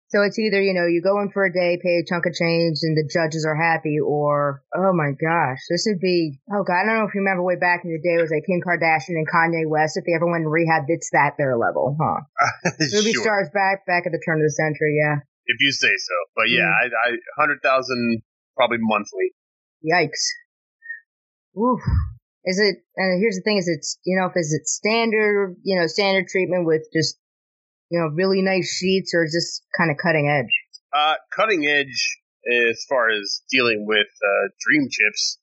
so 0.10 0.26
it's 0.26 0.42
either, 0.42 0.58
you 0.58 0.74
know, 0.74 0.90
you 0.90 1.06
go 1.06 1.22
in 1.22 1.30
for 1.30 1.46
a 1.46 1.54
day, 1.54 1.78
pay 1.78 2.02
a 2.02 2.06
chunk 2.10 2.26
of 2.26 2.34
change, 2.34 2.82
and 2.82 2.98
the 2.98 3.06
judges 3.06 3.46
are 3.46 3.54
happy, 3.54 4.02
or 4.02 4.66
oh 4.74 4.90
my 4.90 5.14
gosh, 5.14 5.62
this 5.70 5.86
would 5.86 6.02
be 6.02 6.34
oh 6.50 6.66
god, 6.66 6.82
I 6.82 6.86
don't 6.90 6.98
know 6.98 7.06
if 7.06 7.14
you 7.14 7.22
remember 7.22 7.46
way 7.46 7.62
back 7.62 7.86
in 7.86 7.94
the 7.94 8.02
day, 8.02 8.18
it 8.18 8.26
was 8.26 8.34
like 8.34 8.50
Kim 8.50 8.58
Kardashian 8.58 9.22
and 9.22 9.30
Kanye 9.30 9.70
West. 9.70 10.02
If 10.02 10.10
they 10.10 10.18
ever 10.18 10.26
went 10.26 10.42
in 10.42 10.50
rehab, 10.50 10.90
it's 10.90 11.14
that 11.14 11.38
their 11.38 11.62
level, 11.62 11.94
huh? 11.94 12.26
Movie 12.90 13.14
sure. 13.14 13.22
stars 13.22 13.54
back 13.54 13.86
back 13.86 14.10
at 14.10 14.12
the 14.12 14.22
turn 14.26 14.42
of 14.42 14.50
the 14.50 14.58
century, 14.58 14.98
yeah. 14.98 15.22
if 15.46 15.62
you 15.62 15.70
say 15.72 15.94
so. 15.94 16.18
But 16.34 16.50
yeah, 16.50 16.66
Mm. 16.66 16.74
I, 16.74 16.86
I 16.90 17.10
hundred 17.38 17.62
thousand 17.62 18.26
probably 18.60 18.84
monthly. 18.84 19.32
Yikes. 19.80 20.28
Oof. 21.56 21.80
Is 22.44 22.60
it, 22.60 22.84
and 22.96 23.22
here's 23.22 23.36
the 23.36 23.44
thing, 23.44 23.58
is 23.58 23.72
it's, 23.72 24.00
you 24.04 24.20
know, 24.20 24.28
if 24.28 24.36
is 24.36 24.52
it 24.52 24.68
standard, 24.68 25.56
you 25.64 25.80
know, 25.80 25.88
standard 25.88 26.28
treatment 26.28 26.66
with 26.66 26.84
just, 26.92 27.16
you 27.90 28.00
know, 28.00 28.08
really 28.12 28.42
nice 28.42 28.68
sheets 28.68 29.14
or 29.16 29.24
is 29.24 29.32
this 29.32 29.64
kind 29.78 29.92
of 29.92 29.98
cutting 29.98 30.28
edge? 30.28 30.52
Uh, 30.92 31.16
cutting 31.32 31.66
edge 31.66 32.20
as 32.48 32.84
far 32.88 33.10
as 33.10 33.42
dealing 33.52 33.86
with 33.88 34.08
uh, 34.08 34.46
dream 34.60 34.88
chips. 34.90 35.40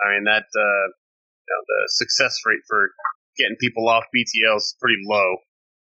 I 0.00 0.14
mean 0.16 0.24
that 0.24 0.44
uh, 0.48 0.84
you 0.90 1.50
know, 1.50 1.62
the 1.66 1.80
success 1.92 2.36
rate 2.46 2.60
for 2.66 2.90
getting 3.36 3.56
people 3.60 3.88
off 3.88 4.04
BTL 4.14 4.56
is 4.56 4.76
pretty 4.80 5.00
low. 5.06 5.36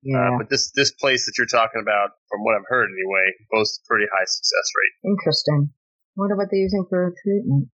Yeah. 0.02 0.34
Uh, 0.34 0.38
but 0.38 0.50
this 0.50 0.72
this 0.74 0.92
place 0.92 1.26
that 1.26 1.34
you're 1.38 1.46
talking 1.46 1.80
about, 1.80 2.10
from 2.28 2.42
what 2.42 2.54
I've 2.54 2.66
heard 2.66 2.88
anyway, 2.90 3.26
boasts 3.50 3.80
a 3.82 3.86
pretty 3.86 4.06
high 4.10 4.26
success 4.26 4.66
rate. 4.74 5.10
Interesting. 5.10 5.70
Wonder 6.16 6.36
what 6.36 6.48
they're 6.50 6.60
using 6.60 6.86
for 6.88 7.14
treatment. 7.22 7.68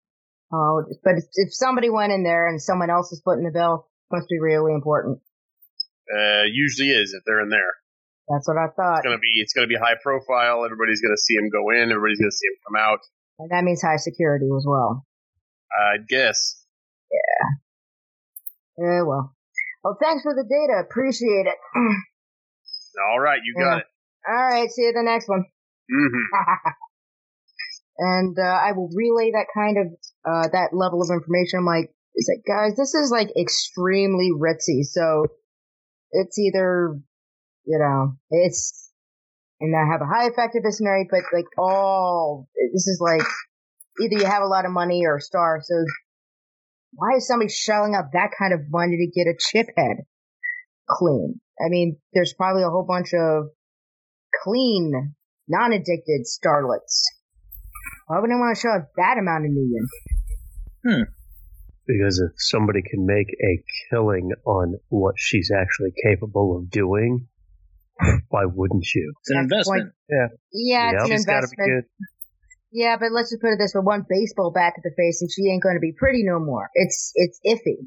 Oh, 0.53 0.85
but 1.03 1.15
if- 1.19 1.31
if 1.35 1.55
somebody 1.55 1.91
went 1.91 2.13
in 2.13 2.23
there 2.23 2.47
and 2.49 2.61
someone 2.61 2.91
else 2.91 3.11
is 3.13 3.23
footing 3.25 3.45
the 3.45 3.51
bill, 3.53 3.89
must 4.11 4.29
be 4.29 4.39
really 4.39 4.73
important. 4.73 5.21
Uh, 6.13 6.43
usually 6.51 6.91
is 6.91 7.15
if 7.15 7.23
they're 7.25 7.41
in 7.41 7.49
there. 7.49 7.73
That's 8.29 8.47
what 8.49 8.57
I 8.59 8.69
thought. 8.69 8.99
It's 8.99 9.05
gonna 9.05 9.19
be 9.19 9.41
it's 9.41 9.53
gonna 9.53 9.67
be 9.67 9.77
high 9.77 9.97
profile. 10.03 10.65
Everybody's 10.65 11.01
gonna 11.03 11.17
see 11.17 11.35
him 11.35 11.49
go 11.51 11.71
in. 11.71 11.91
Everybody's 11.93 12.19
gonna 12.21 12.31
see 12.33 12.47
him 12.47 12.57
come 12.69 12.77
out. 12.77 13.01
And 13.39 13.51
that 13.51 13.65
means 13.65 13.83
high 13.83 13.97
security 13.97 14.47
as 14.57 14.65
well. 14.67 15.07
I 15.77 15.97
guess. 16.09 16.65
Yeah, 17.11 17.49
Yeah. 18.79 19.03
well. 19.03 19.35
Well, 19.83 19.97
thanks 20.01 20.23
for 20.23 20.35
the 20.35 20.45
data. 20.45 20.81
Appreciate 20.81 21.47
it. 21.47 21.59
All 23.11 23.21
right, 23.21 23.41
you 23.45 23.55
got 23.55 23.73
Yeah. 23.77 23.79
it. 23.79 23.87
All 24.27 24.35
right. 24.35 24.71
See 24.71 24.83
you 24.83 24.89
at 24.89 24.95
the 24.95 25.03
next 25.03 25.29
one. 25.29 25.45
hmm 25.91 26.25
and 27.99 28.37
uh, 28.39 28.43
I 28.43 28.73
will 28.73 28.91
relay 28.95 29.31
that 29.33 29.47
kind 29.55 29.79
of 29.79 29.87
uh, 30.25 30.49
that 30.53 30.71
level 30.73 31.03
of 31.03 31.11
information. 31.11 31.61
I'm 31.61 31.67
like, 31.67 31.91
is 32.15 32.31
like, 32.31 32.45
guys, 32.47 32.77
this 32.77 32.95
is 32.95 33.11
like 33.11 33.31
extremely 33.37 34.31
ritzy. 34.31 34.85
So 34.85 35.27
it's 36.13 36.39
either, 36.39 36.99
you 37.65 37.79
know, 37.79 38.17
it's 38.31 38.91
and 39.61 39.75
I 39.75 39.91
have 39.91 40.03
a 40.03 40.07
high 40.07 40.27
effectiveness 40.27 40.81
rate, 40.85 41.09
but 41.11 41.23
like 41.33 41.47
all 41.59 42.49
this 42.73 42.87
is 42.87 43.01
like 43.01 43.27
either 44.01 44.23
you 44.23 44.27
have 44.27 44.43
a 44.43 44.49
lot 44.49 44.65
of 44.65 44.73
money 44.73 45.05
or 45.07 45.17
a 45.17 45.21
star. 45.21 45.61
So 45.63 45.75
why 46.93 47.17
is 47.17 47.27
somebody 47.27 47.51
shelling 47.51 47.95
out 47.95 48.13
that 48.13 48.31
kind 48.39 48.53
of 48.53 48.71
money 48.71 48.97
to 48.97 49.07
get 49.07 49.31
a 49.31 49.39
chip 49.39 49.67
head 49.77 50.05
clean? 50.89 51.41
I 51.61 51.69
mean, 51.69 51.99
there's 52.13 52.35
probably 52.35 52.63
a 52.63 52.71
whole 52.71 52.87
bunch 52.87 53.15
of 53.15 53.45
clean, 54.43 55.15
non-addicted 55.49 56.27
starlets. 56.27 57.05
Why 58.07 58.21
would 58.21 58.31
I 58.31 58.35
want 58.37 58.57
to 58.57 58.61
show 58.61 58.69
out 58.71 58.89
that 58.97 59.17
amount 59.19 59.47
of 59.47 59.53
million? 59.53 59.87
Hmm. 60.87 61.03
Because 61.87 62.19
if 62.19 62.33
somebody 62.37 62.81
can 62.83 63.05
make 63.07 63.29
a 63.29 63.63
killing 63.91 64.31
on 64.47 64.75
what 64.89 65.15
she's 65.19 65.51
actually 65.55 65.93
capable 66.03 66.57
of 66.57 66.71
doing, 66.71 67.27
why 68.29 68.45
wouldn't 68.47 68.87
you? 68.95 69.13
It's 69.21 69.31
an 69.31 69.49
That's 69.49 69.67
the 69.67 69.71
point. 69.71 69.81
investment. 69.83 69.95
Yeah, 70.09 70.27
Yeah, 70.53 70.91
it's 70.91 70.93
Yep. 70.95 71.01
an 71.01 71.07
She's 71.17 71.27
be 71.27 71.33
investment. 71.33 71.69
good. 71.69 71.85
Yeah, 72.73 72.97
but 72.99 73.13
let's 73.13 73.31
just 73.31 73.41
put 73.41 73.53
it 73.53 73.59
this 73.59 73.73
way: 73.75 73.83
one 73.83 74.05
baseball 74.09 74.51
bat 74.51 74.75
to 74.77 74.81
the 74.83 74.95
face, 74.97 75.21
and 75.23 75.31
she 75.31 75.49
ain't 75.49 75.63
going 75.63 75.77
to 75.77 75.81
be 75.81 75.93
pretty 75.93 76.25
no 76.25 76.41
more. 76.41 76.71
It's 76.75 77.13
it's 77.15 77.39
iffy, 77.47 77.87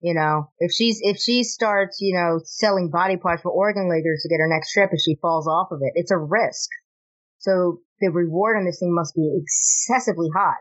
you 0.00 0.14
know. 0.14 0.48
If 0.60 0.70
she's 0.70 1.00
if 1.02 1.16
she 1.18 1.42
starts, 1.42 2.00
you 2.00 2.14
know, 2.14 2.38
selling 2.44 2.88
body 2.90 3.16
parts 3.16 3.42
for 3.42 3.50
organ 3.50 3.88
leaders 3.90 4.20
to 4.22 4.28
get 4.28 4.38
her 4.38 4.46
next 4.48 4.72
trip, 4.72 4.90
if 4.92 5.00
she 5.00 5.16
falls 5.20 5.48
off 5.48 5.72
of 5.72 5.80
it, 5.82 5.92
it's 5.96 6.12
a 6.12 6.18
risk. 6.18 6.68
So 7.42 7.80
the 8.00 8.10
reward 8.10 8.56
on 8.56 8.64
this 8.64 8.78
thing 8.78 8.94
must 8.94 9.14
be 9.14 9.26
excessively 9.42 10.28
high. 10.34 10.58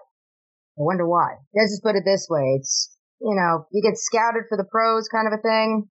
I 0.78 0.82
wonder 0.82 1.08
why. 1.08 1.38
Let's 1.56 1.72
just 1.74 1.84
put 1.84 1.96
it 1.96 2.04
this 2.06 2.28
way: 2.30 2.58
it's 2.60 2.98
you 3.22 3.36
know, 3.36 3.66
you 3.72 3.82
get 3.82 3.98
scouted 3.98 4.44
for 4.50 4.58
the 4.58 4.66
pros, 4.66 5.08
kind 5.08 5.28
of 5.28 5.34
a 5.38 5.42
thing. 5.42 5.90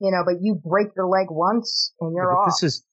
You 0.00 0.10
know, 0.10 0.22
but 0.24 0.40
you 0.40 0.56
break 0.64 0.88
the 0.96 1.04
leg 1.06 1.26
once 1.30 1.92
and 2.00 2.12
you're 2.14 2.32
But 2.32 2.38
off. 2.40 2.46
this 2.48 2.62
is 2.64 2.84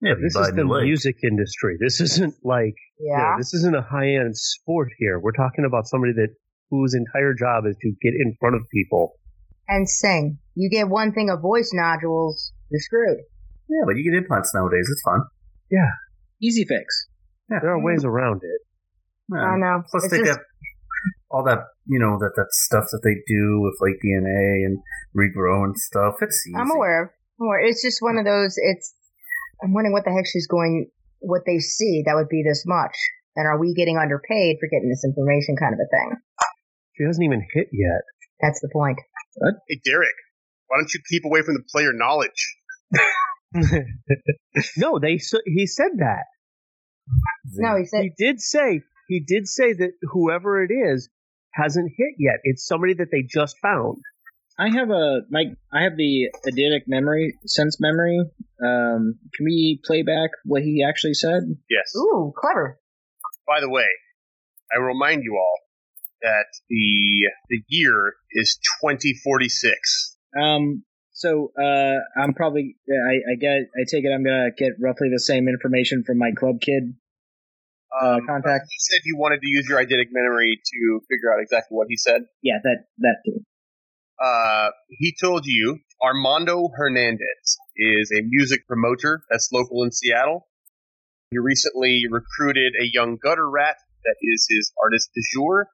Yeah, 0.00 0.14
this 0.20 0.34
is 0.34 0.52
the 0.56 0.64
leg. 0.64 0.84
music 0.84 1.16
industry. 1.22 1.76
This 1.80 2.00
isn't 2.00 2.34
like 2.42 2.74
you 2.98 3.12
know, 3.12 3.18
yeah. 3.22 3.34
this 3.38 3.52
isn't 3.54 3.76
a 3.76 3.82
high 3.82 4.14
end 4.16 4.36
sport 4.36 4.88
here. 4.98 5.20
We're 5.20 5.32
talking 5.36 5.64
about 5.64 5.86
somebody 5.86 6.12
that 6.14 6.28
whose 6.70 6.94
entire 6.94 7.34
job 7.34 7.64
is 7.66 7.76
to 7.82 7.88
get 8.02 8.14
in 8.18 8.34
front 8.40 8.56
of 8.56 8.62
people. 8.72 9.12
and 9.68 9.88
sing. 9.88 10.38
You 10.54 10.68
get 10.70 10.88
one 10.88 11.12
thing 11.12 11.28
of 11.30 11.40
voice 11.40 11.70
nodules, 11.74 12.52
you're 12.70 12.80
screwed. 12.80 13.18
Yeah, 13.68 13.84
but 13.86 13.96
you 13.96 14.10
get 14.10 14.16
implants 14.18 14.52
nowadays. 14.54 14.88
It's 14.90 15.02
fun. 15.02 15.20
Easy 16.42 16.64
fix. 16.64 17.08
Yeah. 17.50 17.58
There 17.62 17.70
are 17.72 17.82
ways 17.82 18.04
around 18.04 18.42
it. 18.42 18.60
Yeah. 19.32 19.40
I 19.40 19.56
know. 19.58 19.82
Plus, 19.90 20.04
It's 20.04 20.12
they 20.12 20.18
just- 20.24 20.38
got 20.38 20.44
all 21.30 21.42
that 21.44 21.58
you 21.86 21.98
know 21.98 22.18
that 22.20 22.32
that 22.36 22.46
stuff 22.52 22.84
that 22.92 23.00
they 23.02 23.16
do 23.26 23.58
with 23.60 23.74
like 23.80 23.96
DNA 24.04 24.62
and 24.66 24.78
regrow 25.16 25.64
and 25.64 25.76
stuff. 25.76 26.14
It's 26.20 26.46
easy. 26.46 26.54
I'm 26.56 26.70
aware 26.70 27.04
of. 27.04 27.08
I'm 27.40 27.46
aware. 27.46 27.60
It's 27.64 27.82
just 27.82 27.98
one 28.02 28.18
of 28.18 28.24
those. 28.24 28.54
It's. 28.56 28.94
I'm 29.62 29.72
wondering 29.72 29.92
what 29.92 30.04
the 30.04 30.12
heck 30.12 30.26
she's 30.26 30.46
going. 30.46 30.90
What 31.20 31.42
they 31.46 31.58
see 31.58 32.02
that 32.06 32.14
would 32.14 32.28
be 32.28 32.42
this 32.46 32.64
much, 32.66 32.94
and 33.36 33.46
are 33.46 33.58
we 33.58 33.74
getting 33.74 33.96
underpaid 33.96 34.56
for 34.60 34.66
getting 34.68 34.90
this 34.90 35.04
information, 35.06 35.54
kind 35.56 35.72
of 35.72 35.78
a 35.80 35.86
thing? 35.88 36.18
She 36.98 37.04
hasn't 37.04 37.24
even 37.24 37.46
hit 37.54 37.68
yet. 37.72 38.02
That's 38.40 38.60
the 38.60 38.68
point. 38.72 38.98
Hey, 39.68 39.80
Derek, 39.84 40.14
why 40.66 40.78
don't 40.78 40.92
you 40.92 41.00
keep 41.08 41.24
away 41.24 41.42
from 41.42 41.54
the 41.54 41.62
player 41.72 41.92
knowledge? 41.94 42.58
no, 44.76 44.98
they 44.98 45.14
s- 45.14 45.34
he 45.46 45.66
said 45.66 45.92
that. 45.98 46.24
No, 47.54 47.76
he 47.76 47.84
said 47.84 48.02
He 48.02 48.12
did 48.16 48.40
say 48.40 48.80
he 49.08 49.20
did 49.26 49.46
say 49.46 49.72
that 49.72 49.92
whoever 50.12 50.62
it 50.62 50.70
is 50.72 51.08
hasn't 51.52 51.92
hit 51.96 52.14
yet. 52.18 52.36
It's 52.44 52.66
somebody 52.66 52.94
that 52.94 53.08
they 53.12 53.22
just 53.22 53.56
found. 53.60 53.98
I 54.58 54.68
have 54.70 54.90
a 54.90 55.20
my 55.30 55.44
I 55.72 55.82
have 55.82 55.96
the 55.96 56.28
eidetic 56.46 56.82
memory 56.86 57.34
sense 57.46 57.78
memory. 57.80 58.20
Um, 58.64 59.18
can 59.34 59.44
we 59.44 59.80
play 59.84 60.02
back 60.02 60.30
what 60.44 60.62
he 60.62 60.84
actually 60.86 61.14
said? 61.14 61.42
Yes. 61.68 61.92
Ooh, 61.96 62.32
clever. 62.36 62.78
By 63.46 63.60
the 63.60 63.68
way, 63.70 63.86
I 64.74 64.78
remind 64.80 65.24
you 65.24 65.36
all 65.36 65.58
that 66.22 66.46
the 66.68 67.28
the 67.48 67.62
year 67.68 68.14
is 68.32 68.58
2046. 68.82 70.16
Um, 70.40 70.84
so 71.22 71.52
uh, 71.56 71.98
I'm 72.20 72.34
probably 72.34 72.76
I, 72.90 73.32
I 73.32 73.34
get 73.38 73.70
I 73.78 73.86
take 73.88 74.04
it 74.04 74.12
I'm 74.12 74.24
gonna 74.24 74.50
get 74.56 74.72
roughly 74.80 75.08
the 75.08 75.20
same 75.20 75.46
information 75.46 76.02
from 76.02 76.18
my 76.18 76.32
club 76.32 76.60
kid. 76.60 76.94
Uh, 77.94 78.18
contact. 78.26 78.66
You 78.70 78.78
said 78.78 79.00
you 79.04 79.16
wanted 79.18 79.40
to 79.40 79.48
use 79.48 79.68
your 79.68 79.78
eidetic 79.78 80.10
memory 80.10 80.58
to 80.64 81.00
figure 81.08 81.32
out 81.32 81.40
exactly 81.40 81.76
what 81.76 81.86
he 81.88 81.96
said. 81.96 82.22
Yeah, 82.42 82.58
that 82.64 82.84
that 82.98 83.16
too. 83.24 83.44
Uh, 84.20 84.70
he 84.88 85.14
told 85.20 85.46
you 85.46 85.78
Armando 86.02 86.68
Hernandez 86.74 87.58
is 87.76 88.10
a 88.12 88.22
music 88.22 88.66
promoter 88.66 89.22
that's 89.30 89.48
local 89.52 89.84
in 89.84 89.92
Seattle. 89.92 90.48
He 91.30 91.38
recently 91.38 92.04
recruited 92.10 92.72
a 92.80 92.84
young 92.92 93.16
gutter 93.22 93.48
rat 93.48 93.76
that 94.04 94.16
is 94.20 94.46
his 94.50 94.72
artist 94.82 95.10
du 95.14 95.22
jour. 95.32 95.68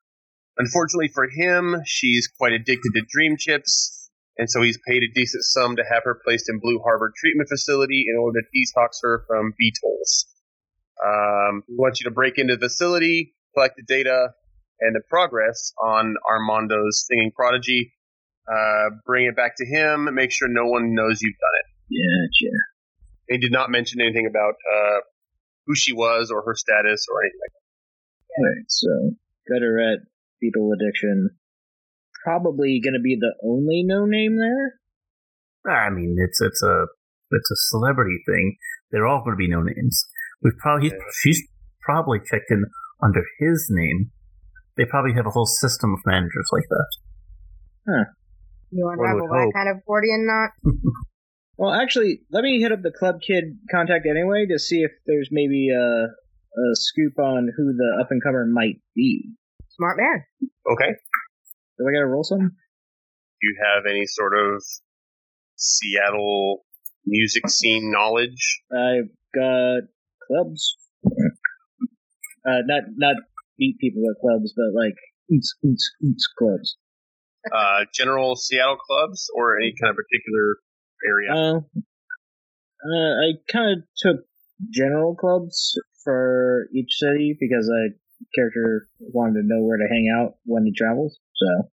Unfortunately 0.58 1.08
for 1.08 1.28
him, 1.28 1.76
she's 1.86 2.28
quite 2.28 2.52
addicted 2.52 2.92
to 2.94 3.02
dream 3.08 3.36
chips, 3.38 3.97
and 4.38 4.48
so 4.48 4.62
he's 4.62 4.78
paid 4.86 5.02
a 5.02 5.12
decent 5.12 5.44
sum 5.44 5.76
to 5.76 5.82
have 5.82 6.02
her 6.04 6.20
placed 6.24 6.48
in 6.48 6.60
Blue 6.60 6.80
Harbor 6.84 7.12
Treatment 7.16 7.48
Facility 7.48 8.06
in 8.08 8.16
order 8.16 8.40
to 8.40 8.46
detox 8.54 8.98
her 9.02 9.24
from 9.26 9.52
beetles. 9.58 10.26
Um, 11.04 11.62
we 11.68 11.74
want 11.76 12.00
you 12.00 12.04
to 12.04 12.10
break 12.10 12.38
into 12.38 12.56
the 12.56 12.68
facility, 12.68 13.34
collect 13.54 13.74
the 13.76 13.82
data 13.82 14.30
and 14.80 14.94
the 14.94 15.02
progress 15.08 15.72
on 15.82 16.14
Armando's 16.30 17.04
singing 17.06 17.32
prodigy, 17.34 17.92
uh, 18.50 18.90
bring 19.04 19.26
it 19.26 19.36
back 19.36 19.56
to 19.56 19.66
him, 19.66 20.08
make 20.14 20.30
sure 20.30 20.48
no 20.48 20.66
one 20.66 20.94
knows 20.94 21.20
you've 21.20 21.34
done 21.34 21.58
it. 21.58 21.66
Gotcha. 21.90 22.54
He 23.28 23.38
did 23.38 23.52
not 23.52 23.70
mention 23.70 24.00
anything 24.00 24.26
about 24.26 24.54
uh, 24.54 25.00
who 25.66 25.74
she 25.74 25.92
was 25.92 26.30
or 26.30 26.42
her 26.46 26.54
status 26.54 27.06
or 27.10 27.22
anything 27.22 27.40
like 27.42 27.52
that. 27.52 27.58
Alright, 28.38 28.64
so 28.68 29.16
Gutterette, 29.50 30.06
beetle 30.40 30.70
addiction. 30.72 31.30
Probably 32.28 32.80
gonna 32.84 33.00
be 33.00 33.16
the 33.16 33.32
only 33.42 33.82
no 33.86 34.04
name 34.04 34.36
there. 34.36 34.76
I 35.64 35.88
mean, 35.88 36.16
it's 36.18 36.40
it's 36.40 36.62
a 36.62 36.86
it's 37.30 37.50
a 37.50 37.56
celebrity 37.72 38.18
thing. 38.26 38.56
They're 38.90 39.06
all 39.06 39.24
going 39.24 39.32
to 39.32 39.36
be 39.36 39.48
no 39.48 39.62
names. 39.62 40.08
We've 40.42 40.56
probably 40.58 40.88
he's, 40.88 40.98
she's 41.22 41.42
probably 41.82 42.18
checked 42.20 42.50
in 42.50 42.64
under 43.02 43.22
his 43.38 43.68
name. 43.70 44.10
They 44.76 44.84
probably 44.84 45.12
have 45.14 45.26
a 45.26 45.30
whole 45.30 45.46
system 45.46 45.92
of 45.92 46.00
managers 46.06 46.48
like 46.52 46.68
that. 46.68 48.06
You 48.70 48.84
want 48.84 49.00
to 49.00 49.06
have 49.06 49.16
would 49.16 49.30
that 49.30 49.44
hope. 49.44 49.54
kind 49.54 49.68
of 49.68 49.84
Gordian 49.86 50.26
knot? 50.26 50.50
Well, 51.58 51.74
actually, 51.74 52.20
let 52.30 52.44
me 52.44 52.60
hit 52.60 52.70
up 52.70 52.82
the 52.82 52.92
club 52.92 53.16
kid 53.20 53.58
contact 53.68 54.06
anyway 54.08 54.46
to 54.46 54.60
see 54.60 54.84
if 54.84 54.92
there's 55.06 55.28
maybe 55.32 55.70
a, 55.74 56.06
a 56.06 56.66
scoop 56.74 57.18
on 57.18 57.50
who 57.50 57.74
the 57.74 57.98
up 58.00 58.12
and 58.12 58.22
comer 58.22 58.46
might 58.46 58.76
be. 58.94 59.32
Smart 59.70 59.98
man. 59.98 60.22
Okay. 60.70 60.94
Do 61.78 61.86
I 61.88 61.92
gotta 61.92 62.06
roll 62.06 62.24
some? 62.24 62.40
Do 62.40 63.42
you 63.42 63.56
have 63.62 63.84
any 63.88 64.04
sort 64.06 64.36
of 64.36 64.62
Seattle 65.56 66.64
music 67.06 67.48
scene 67.48 67.92
knowledge? 67.92 68.62
I've 68.72 69.10
got 69.34 69.82
clubs. 70.26 70.76
Uh, 72.44 72.62
not 72.66 72.82
not 72.96 73.16
beat 73.58 73.78
people 73.78 74.02
at 74.10 74.20
clubs, 74.20 74.54
but 74.56 74.74
like 74.74 74.96
oots, 75.32 75.54
oots, 75.64 75.84
oots 76.04 76.24
clubs. 76.36 76.76
Uh, 77.52 77.84
general 77.94 78.34
Seattle 78.34 78.76
clubs 78.76 79.28
or 79.34 79.56
any 79.56 79.72
kind 79.80 79.90
of 79.90 79.96
particular 79.96 80.56
area? 81.06 81.32
Uh, 81.32 81.60
uh, 82.84 83.12
I 83.22 83.32
kind 83.50 83.78
of 83.78 83.84
took 83.96 84.24
general 84.70 85.14
clubs 85.14 85.74
for 86.02 86.68
each 86.74 86.94
city 86.98 87.36
because 87.38 87.68
a 87.68 87.94
character 88.34 88.88
wanted 88.98 89.42
to 89.42 89.46
know 89.46 89.62
where 89.62 89.78
to 89.78 89.88
hang 89.88 90.12
out 90.14 90.34
when 90.44 90.64
he 90.64 90.72
travels. 90.72 91.18
So 91.34 91.70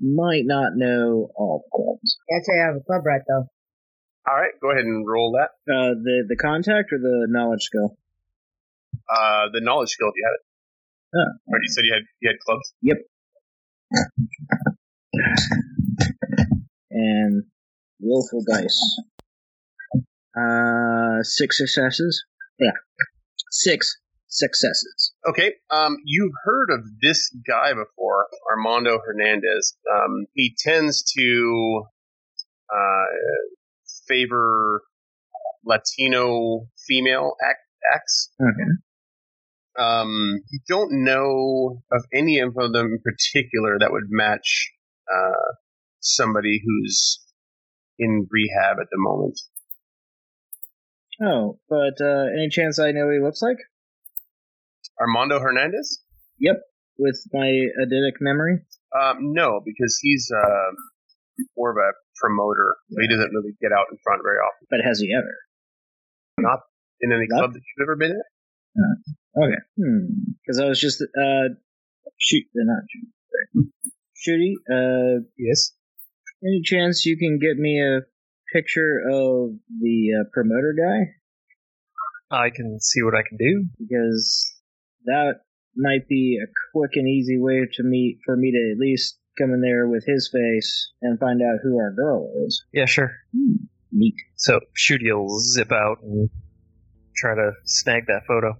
might 0.00 0.44
not 0.44 0.72
know 0.74 1.30
all 1.36 1.64
the 1.64 1.70
clubs. 1.76 2.18
I'd 2.30 2.44
say 2.44 2.60
I 2.60 2.66
have 2.66 2.76
a 2.76 2.84
club 2.84 3.06
rat 3.06 3.22
though. 3.28 3.46
All 4.28 4.34
right, 4.34 4.52
go 4.60 4.70
ahead 4.70 4.84
and 4.84 5.06
roll 5.06 5.38
that. 5.38 5.50
Uh, 5.72 5.94
the 6.02 6.24
the 6.28 6.36
contact 6.36 6.92
or 6.92 6.98
the 6.98 7.26
knowledge 7.30 7.62
skill. 7.62 7.96
Uh, 9.08 9.48
the 9.52 9.60
knowledge 9.60 9.90
skill, 9.90 10.08
if 10.08 10.14
you 10.16 10.24
have 10.26 10.34
it. 10.34 10.42
Oh. 11.14 11.52
Or 11.52 11.58
you 11.62 11.68
said 11.68 11.84
you 11.84 11.94
had 11.94 12.02
you 12.20 12.30
had 12.30 12.38
clubs. 12.40 12.74
Yep. 12.82 12.96
and 16.90 17.44
willful 18.00 18.42
dice. 18.50 19.00
Uh, 20.36 21.22
six 21.22 21.58
successes. 21.58 22.24
Yeah, 22.58 22.72
six 23.50 23.98
successes. 24.28 25.12
Okay. 25.28 25.54
Um, 25.70 25.96
you've 26.04 26.32
heard 26.44 26.70
of 26.70 26.80
this 27.00 27.34
guy 27.46 27.72
before, 27.72 28.26
Armando 28.50 28.98
Hernandez. 29.04 29.76
Um, 29.92 30.26
he 30.34 30.54
tends 30.58 31.02
to 31.16 31.82
uh, 32.72 33.04
favor 34.08 34.82
Latino 35.64 36.68
female 36.86 37.34
act- 37.42 37.60
acts. 37.94 38.32
Okay. 38.40 38.70
Um, 39.78 40.40
you 40.50 40.60
don't 40.66 41.04
know 41.04 41.82
of 41.92 42.04
any 42.12 42.40
of 42.40 42.54
them 42.54 42.74
in 42.74 42.98
particular 43.04 43.78
that 43.78 43.92
would 43.92 44.08
match 44.08 44.72
uh, 45.12 45.52
somebody 46.00 46.62
who's 46.64 47.22
in 47.98 48.26
rehab 48.30 48.78
at 48.80 48.88
the 48.90 48.96
moment. 48.96 49.38
Oh, 51.20 51.58
but 51.68 52.00
uh, 52.00 52.26
any 52.32 52.48
chance 52.48 52.78
I 52.78 52.92
know 52.92 53.06
what 53.06 53.14
he 53.14 53.20
looks 53.20 53.42
like 53.42 53.58
Armando 55.00 55.40
Hernandez? 55.40 56.02
Yep, 56.40 56.56
with 56.98 57.18
my 57.32 57.46
eidetic 57.82 58.20
memory? 58.20 58.58
Um, 58.98 59.32
no, 59.32 59.60
because 59.64 59.98
he's 60.02 60.30
um, 60.34 60.74
more 61.56 61.70
of 61.70 61.76
a 61.76 61.90
promoter. 62.20 62.76
So 62.90 63.00
he 63.00 63.08
doesn't 63.08 63.30
really 63.32 63.52
get 63.60 63.72
out 63.72 63.86
in 63.90 63.98
front 64.04 64.22
very 64.24 64.38
often. 64.38 64.66
But 64.70 64.80
has 64.86 65.00
he 65.00 65.12
ever? 65.16 65.34
Not 66.38 66.60
in 67.00 67.12
any 67.12 67.26
Not- 67.28 67.38
club 67.38 67.52
that 67.54 67.60
you've 67.60 67.84
ever 67.86 67.96
been 67.96 68.12
in? 68.12 68.22
Okay. 69.36 69.60
Hmm. 69.78 70.32
Because 70.42 70.60
I 70.60 70.66
was 70.66 70.80
just 70.80 71.02
uh, 71.02 71.48
shoot, 72.18 72.44
uh, 72.56 72.64
not 72.64 72.82
shoot. 72.90 73.70
Shooty, 74.16 74.52
uh, 74.70 75.22
Yes. 75.38 75.72
any 76.42 76.60
chance 76.64 77.04
you 77.06 77.16
can 77.18 77.38
get 77.38 77.56
me 77.58 77.80
a 77.82 78.00
picture 78.52 79.00
of 79.10 79.50
the 79.80 80.08
uh, 80.20 80.24
promoter 80.32 80.74
guy? 80.76 81.12
I 82.30 82.50
can 82.50 82.78
see 82.80 83.02
what 83.02 83.14
I 83.14 83.22
can 83.28 83.36
do. 83.38 83.66
because 83.78 84.55
that 85.06 85.40
might 85.76 86.08
be 86.08 86.38
a 86.42 86.46
quick 86.72 86.92
and 86.94 87.08
easy 87.08 87.38
way 87.38 87.66
to 87.74 87.82
meet 87.82 88.18
for 88.24 88.36
me 88.36 88.52
to 88.52 88.72
at 88.72 88.78
least 88.78 89.18
come 89.38 89.52
in 89.52 89.60
there 89.60 89.86
with 89.86 90.04
his 90.06 90.30
face 90.32 90.92
and 91.02 91.18
find 91.18 91.42
out 91.42 91.58
who 91.62 91.78
our 91.78 91.92
girl 91.92 92.32
is. 92.46 92.64
Yeah, 92.72 92.86
sure. 92.86 93.12
Hmm, 93.34 93.56
neat. 93.92 94.14
So 94.36 94.60
Shooty 94.76 95.14
will 95.14 95.38
zip 95.40 95.72
out 95.72 95.98
and 96.02 96.30
try 97.14 97.34
to 97.34 97.52
snag 97.64 98.06
that 98.06 98.22
photo. 98.26 98.56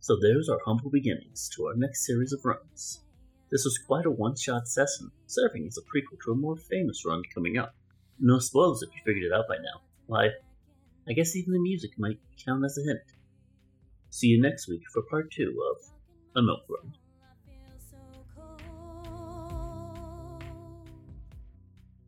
So 0.00 0.16
there's 0.20 0.48
our 0.48 0.58
humble 0.66 0.90
beginnings 0.90 1.48
to 1.56 1.66
our 1.66 1.74
next 1.76 2.04
series 2.04 2.32
of 2.32 2.40
runs. 2.44 3.04
This 3.52 3.64
was 3.64 3.78
quite 3.86 4.04
a 4.04 4.10
one-shot 4.10 4.66
session, 4.66 5.12
serving 5.26 5.66
as 5.68 5.78
a 5.78 5.82
prequel 5.82 6.18
to 6.24 6.32
a 6.32 6.34
more 6.34 6.56
famous 6.56 7.04
run 7.06 7.22
coming 7.32 7.56
up. 7.56 7.74
No 8.18 8.38
spoilers 8.40 8.82
if 8.82 8.88
you 8.94 9.00
figured 9.04 9.30
it 9.30 9.32
out 9.32 9.46
by 9.48 9.56
now. 9.56 9.82
Why, 10.06 10.30
I 11.08 11.14
guess 11.14 11.34
even 11.34 11.52
the 11.52 11.58
music 11.58 11.90
might 11.98 12.20
count 12.44 12.64
as 12.64 12.78
a 12.78 12.82
hint. 12.82 13.00
See 14.10 14.28
you 14.28 14.40
next 14.40 14.68
week 14.68 14.82
for 14.92 15.02
part 15.02 15.32
two 15.32 15.52
of 15.70 15.82
A 16.36 16.42
Milk 16.42 16.62
Run. 16.68 16.94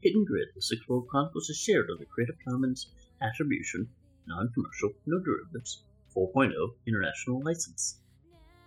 Hidden 0.01 0.25
Grid, 0.27 0.49
the 0.55 0.63
Sixth 0.63 0.89
World 0.89 1.09
Chronicles 1.09 1.49
is 1.49 1.57
shared 1.57 1.89
under 1.91 2.05
Creative 2.05 2.37
Commons 2.47 2.91
Attribution, 3.21 3.89
Non-Commercial, 4.29 4.93
No 5.07 5.19
Derivatives, 5.19 5.83
4.0 6.15 6.53
International 6.87 7.43
License. 7.43 8.01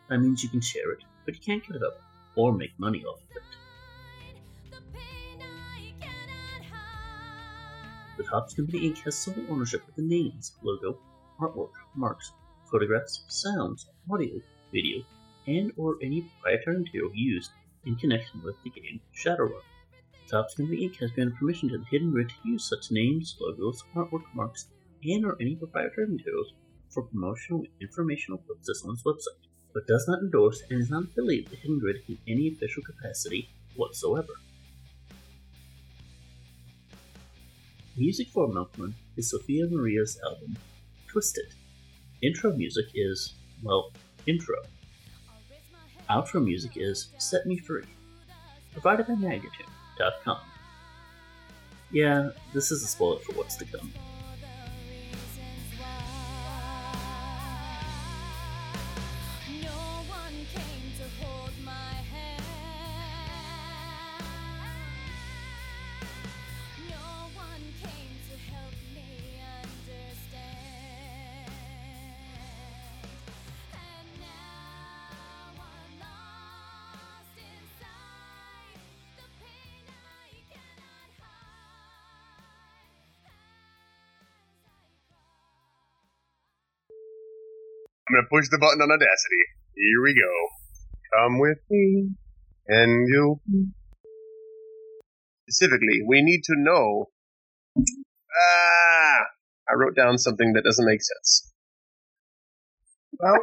That 0.10 0.20
means 0.20 0.44
you 0.44 0.50
can 0.50 0.62
share 0.62 0.92
it, 0.92 1.04
but 1.26 1.36
you 1.36 1.42
can't 1.42 1.66
give 1.66 1.76
it 1.76 1.84
up 1.84 2.02
or 2.36 2.54
make 2.54 2.78
money 2.80 3.04
off 3.06 3.22
of 3.22 3.38
it. 3.38 3.44
The 8.18 8.24
Topps 8.24 8.56
Company 8.56 8.90
Inc. 8.90 9.04
has 9.04 9.16
sole 9.16 9.36
ownership 9.48 9.88
of 9.88 9.96
the 9.96 10.02
names, 10.02 10.58
logo, 10.64 10.98
artwork, 11.40 11.74
marks, 11.94 12.32
photographs, 12.72 13.24
sounds, 13.28 13.86
audio, 14.12 14.42
video, 14.74 15.04
and 15.46 15.72
or 15.78 15.98
any 16.02 16.22
proprietary 16.22 16.80
material 16.80 17.12
used 17.14 17.52
in 17.86 17.96
connection 17.96 18.42
with 18.44 18.56
the 18.64 18.72
game 18.72 19.00
Shadowrun. 19.16 19.62
Topps 20.28 20.56
Company 20.56 20.90
Inc. 20.90 20.96
has 20.98 21.12
granted 21.12 21.36
permission 21.36 21.70
to 21.70 21.78
the 21.78 21.86
Hidden 21.86 22.10
Grid 22.12 22.30
to 22.30 22.50
use 22.50 22.68
such 22.68 22.90
names, 22.90 23.38
logos, 23.40 23.84
artwork, 23.96 24.24
marks, 24.34 24.66
and 25.04 25.24
or 25.24 25.38
any 25.40 25.56
proprietary 25.56 26.08
materials 26.08 26.54
for 26.90 27.04
promotional 27.04 27.60
and 27.60 27.70
informational 27.80 28.40
purposes 28.40 28.84
on 28.84 28.96
its 28.96 29.04
website. 29.04 29.48
but 29.76 29.86
does 29.86 30.08
not 30.08 30.24
endorse 30.24 30.64
and 30.72 30.82
is 30.82 30.90
not 30.90 31.04
affiliated 31.04 31.52
with 31.52 31.60
the 31.60 31.62
Hidden 31.62 31.80
Grid 31.80 31.98
in 32.08 32.18
any 32.28 32.48
official 32.48 32.82
capacity 32.82 33.48
whatsoever. 33.76 34.34
Music 38.00 38.28
for 38.30 38.48
Milkman 38.48 38.94
is 39.16 39.32
Sophia 39.32 39.66
Maria's 39.66 40.20
album, 40.24 40.56
Twisted. 41.08 41.56
Intro 42.22 42.54
music 42.54 42.86
is, 42.94 43.34
well, 43.64 43.92
intro. 44.28 44.56
Outro 46.08 46.44
music 46.44 46.74
is 46.76 47.10
Set 47.18 47.48
Me 47.48 47.58
Free, 47.58 47.86
provided 48.72 49.08
by 49.08 49.16
Magnitude.com. 49.16 50.38
Yeah, 51.92 52.30
this 52.54 52.70
is 52.70 52.84
a 52.84 52.88
spoiler 52.88 53.18
for 53.18 53.34
what's 53.34 53.56
to 53.56 53.66
come. 53.66 53.92
I'm 88.10 88.15
gonna 88.15 88.28
push 88.32 88.48
the 88.50 88.58
button 88.58 88.82
on 88.82 88.91
Audacity. 88.91 89.43
Here 89.76 90.02
we 90.04 90.13
go. 90.15 90.32
Come 91.17 91.39
with 91.39 91.60
me, 91.70 92.10
and 92.67 93.08
you'll. 93.10 93.41
Specifically, 95.50 96.02
we 96.08 96.22
need 96.22 96.41
to 96.46 96.54
know. 96.58 97.10
Ah! 97.78 99.20
I 99.70 99.74
wrote 99.76 99.96
down 99.96 100.17
something 100.17 100.54
that 100.54 100.63
doesn't 100.63 100.86
make 100.86 101.02
sense. 101.02 101.52
Well, 103.20 103.38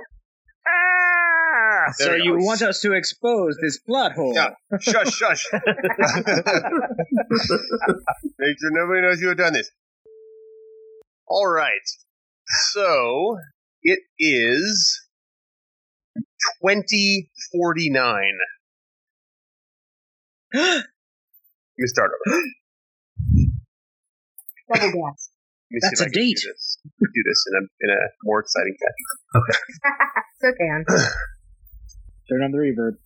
Ah! 0.67 1.91
So 1.97 2.05
There 2.07 2.15
we 2.17 2.23
you 2.25 2.39
go. 2.39 2.45
want 2.45 2.63
us 2.63 2.81
to 2.81 2.93
expose 2.93 3.57
this 3.63 3.79
plot 3.81 4.13
hole? 4.13 4.33
Yeah. 4.35 4.51
Shush, 4.81 5.13
shush. 5.15 5.45
Make 5.53 5.63
sure 8.61 8.71
nobody 8.71 9.01
knows 9.03 9.21
you 9.21 9.29
have 9.29 9.37
done 9.37 9.53
this. 9.53 9.71
All 11.27 11.47
right. 11.47 11.71
So 12.73 13.37
it 13.85 14.01
is 14.19 15.03
twenty 16.61 17.31
forty 17.53 17.91
nine. 17.91 18.39
Let 20.55 20.85
me 21.79 21.87
start 21.87 22.11
over. 22.27 22.37
double 24.75 24.93
gas. 24.93 25.31
Let 25.71 25.77
me 25.77 25.79
That's 25.83 26.01
a 26.01 26.05
if 26.05 26.09
I 26.09 26.11
can 26.11 26.13
date. 26.13 26.39
Do 26.43 26.49
this, 26.53 26.79
do 27.01 27.23
this 27.25 27.45
in 27.51 27.55
a 27.57 27.63
in 27.81 27.91
a 27.91 28.01
more 28.25 28.41
exciting 28.41 28.77
fashion. 28.81 29.07
It's 30.41 30.45
okay, 30.45 30.69
hon. 30.71 30.85
Turn 32.29 32.43
on 32.43 32.53
the 32.53 32.59
reverb. 32.59 32.97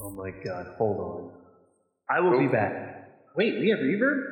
Oh 0.00 0.10
my 0.10 0.30
god, 0.44 0.74
hold 0.76 0.98
on. 1.00 1.30
I 2.08 2.20
will 2.20 2.38
be 2.38 2.46
back. 2.46 3.08
Wait, 3.34 3.58
we 3.58 3.70
have 3.70 3.80
reverb? 3.80 4.22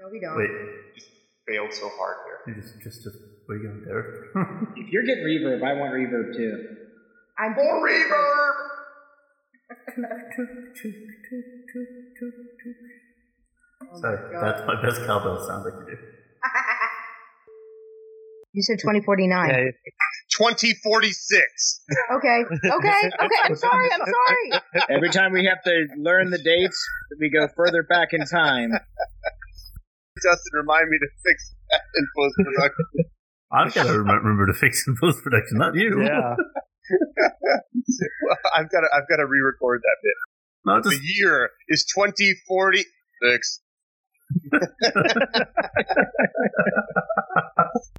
No, 0.00 0.08
we 0.12 0.20
don't. 0.20 0.36
Wait, 0.36 0.50
Just 0.94 1.08
Failed 1.48 1.72
so 1.72 1.88
hard 1.96 2.16
here. 2.26 2.54
you 2.54 2.60
just, 2.60 2.74
just, 2.82 3.02
just, 3.02 3.16
what 3.46 3.54
are 3.54 3.58
you 3.58 3.68
doing 3.68 3.82
there? 3.86 4.24
If 4.76 4.90
you're 4.92 5.04
getting 5.04 5.24
reverb, 5.24 5.62
I 5.64 5.72
want 5.74 5.92
reverb 5.92 6.36
too. 6.36 6.76
I'm 7.38 7.52
More 7.54 7.86
reverb. 7.88 8.52
Oh 13.82 14.00
Sorry, 14.00 14.18
God. 14.32 14.42
that's 14.42 14.66
my 14.66 14.80
best 14.82 15.04
cowbell 15.06 15.46
sound 15.46 15.66
I 15.66 15.70
can 15.76 15.86
do. 15.86 15.96
You 18.52 18.62
said 18.62 18.78
2049. 18.78 19.48
Yeah, 19.50 19.70
Twenty 20.36 20.74
forty 20.82 21.10
six. 21.12 21.80
Okay, 22.12 22.44
okay, 22.48 23.10
okay. 23.20 23.40
I'm 23.44 23.56
sorry. 23.56 23.88
I'm 23.92 24.00
sorry. 24.00 24.62
Every 24.90 25.10
time 25.10 25.32
we 25.32 25.44
have 25.46 25.62
to 25.64 25.86
learn 25.98 26.30
the 26.30 26.38
dates, 26.38 26.80
we 27.20 27.30
go 27.30 27.48
further 27.56 27.82
back 27.82 28.12
in 28.12 28.24
time. 28.24 28.70
Justin, 30.22 30.52
remind 30.54 30.88
me 30.88 30.98
to 30.98 31.08
fix 31.24 31.54
that 31.70 31.80
in 31.96 32.06
post 32.16 32.34
production. 32.36 32.84
I've 33.54 33.74
got 33.74 33.84
to 33.84 33.98
remember 33.98 34.46
to 34.46 34.54
fix 34.54 34.84
in 34.88 34.96
post 35.00 35.22
production, 35.22 35.58
not 35.58 35.74
you. 35.74 36.02
yeah. 36.02 36.36
I've 38.54 38.70
got 38.70 38.80
to 38.80 38.88
I've 38.94 39.08
got 39.08 39.16
to 39.16 39.26
re-record 39.26 39.80
that 39.80 39.96
bit. 40.02 40.12
No, 40.66 40.82
The 40.82 40.90
just 40.90 41.02
year 41.18 41.50
is 41.68 41.86
twenty 41.94 42.34
forty 42.46 42.84
six. 43.22 43.60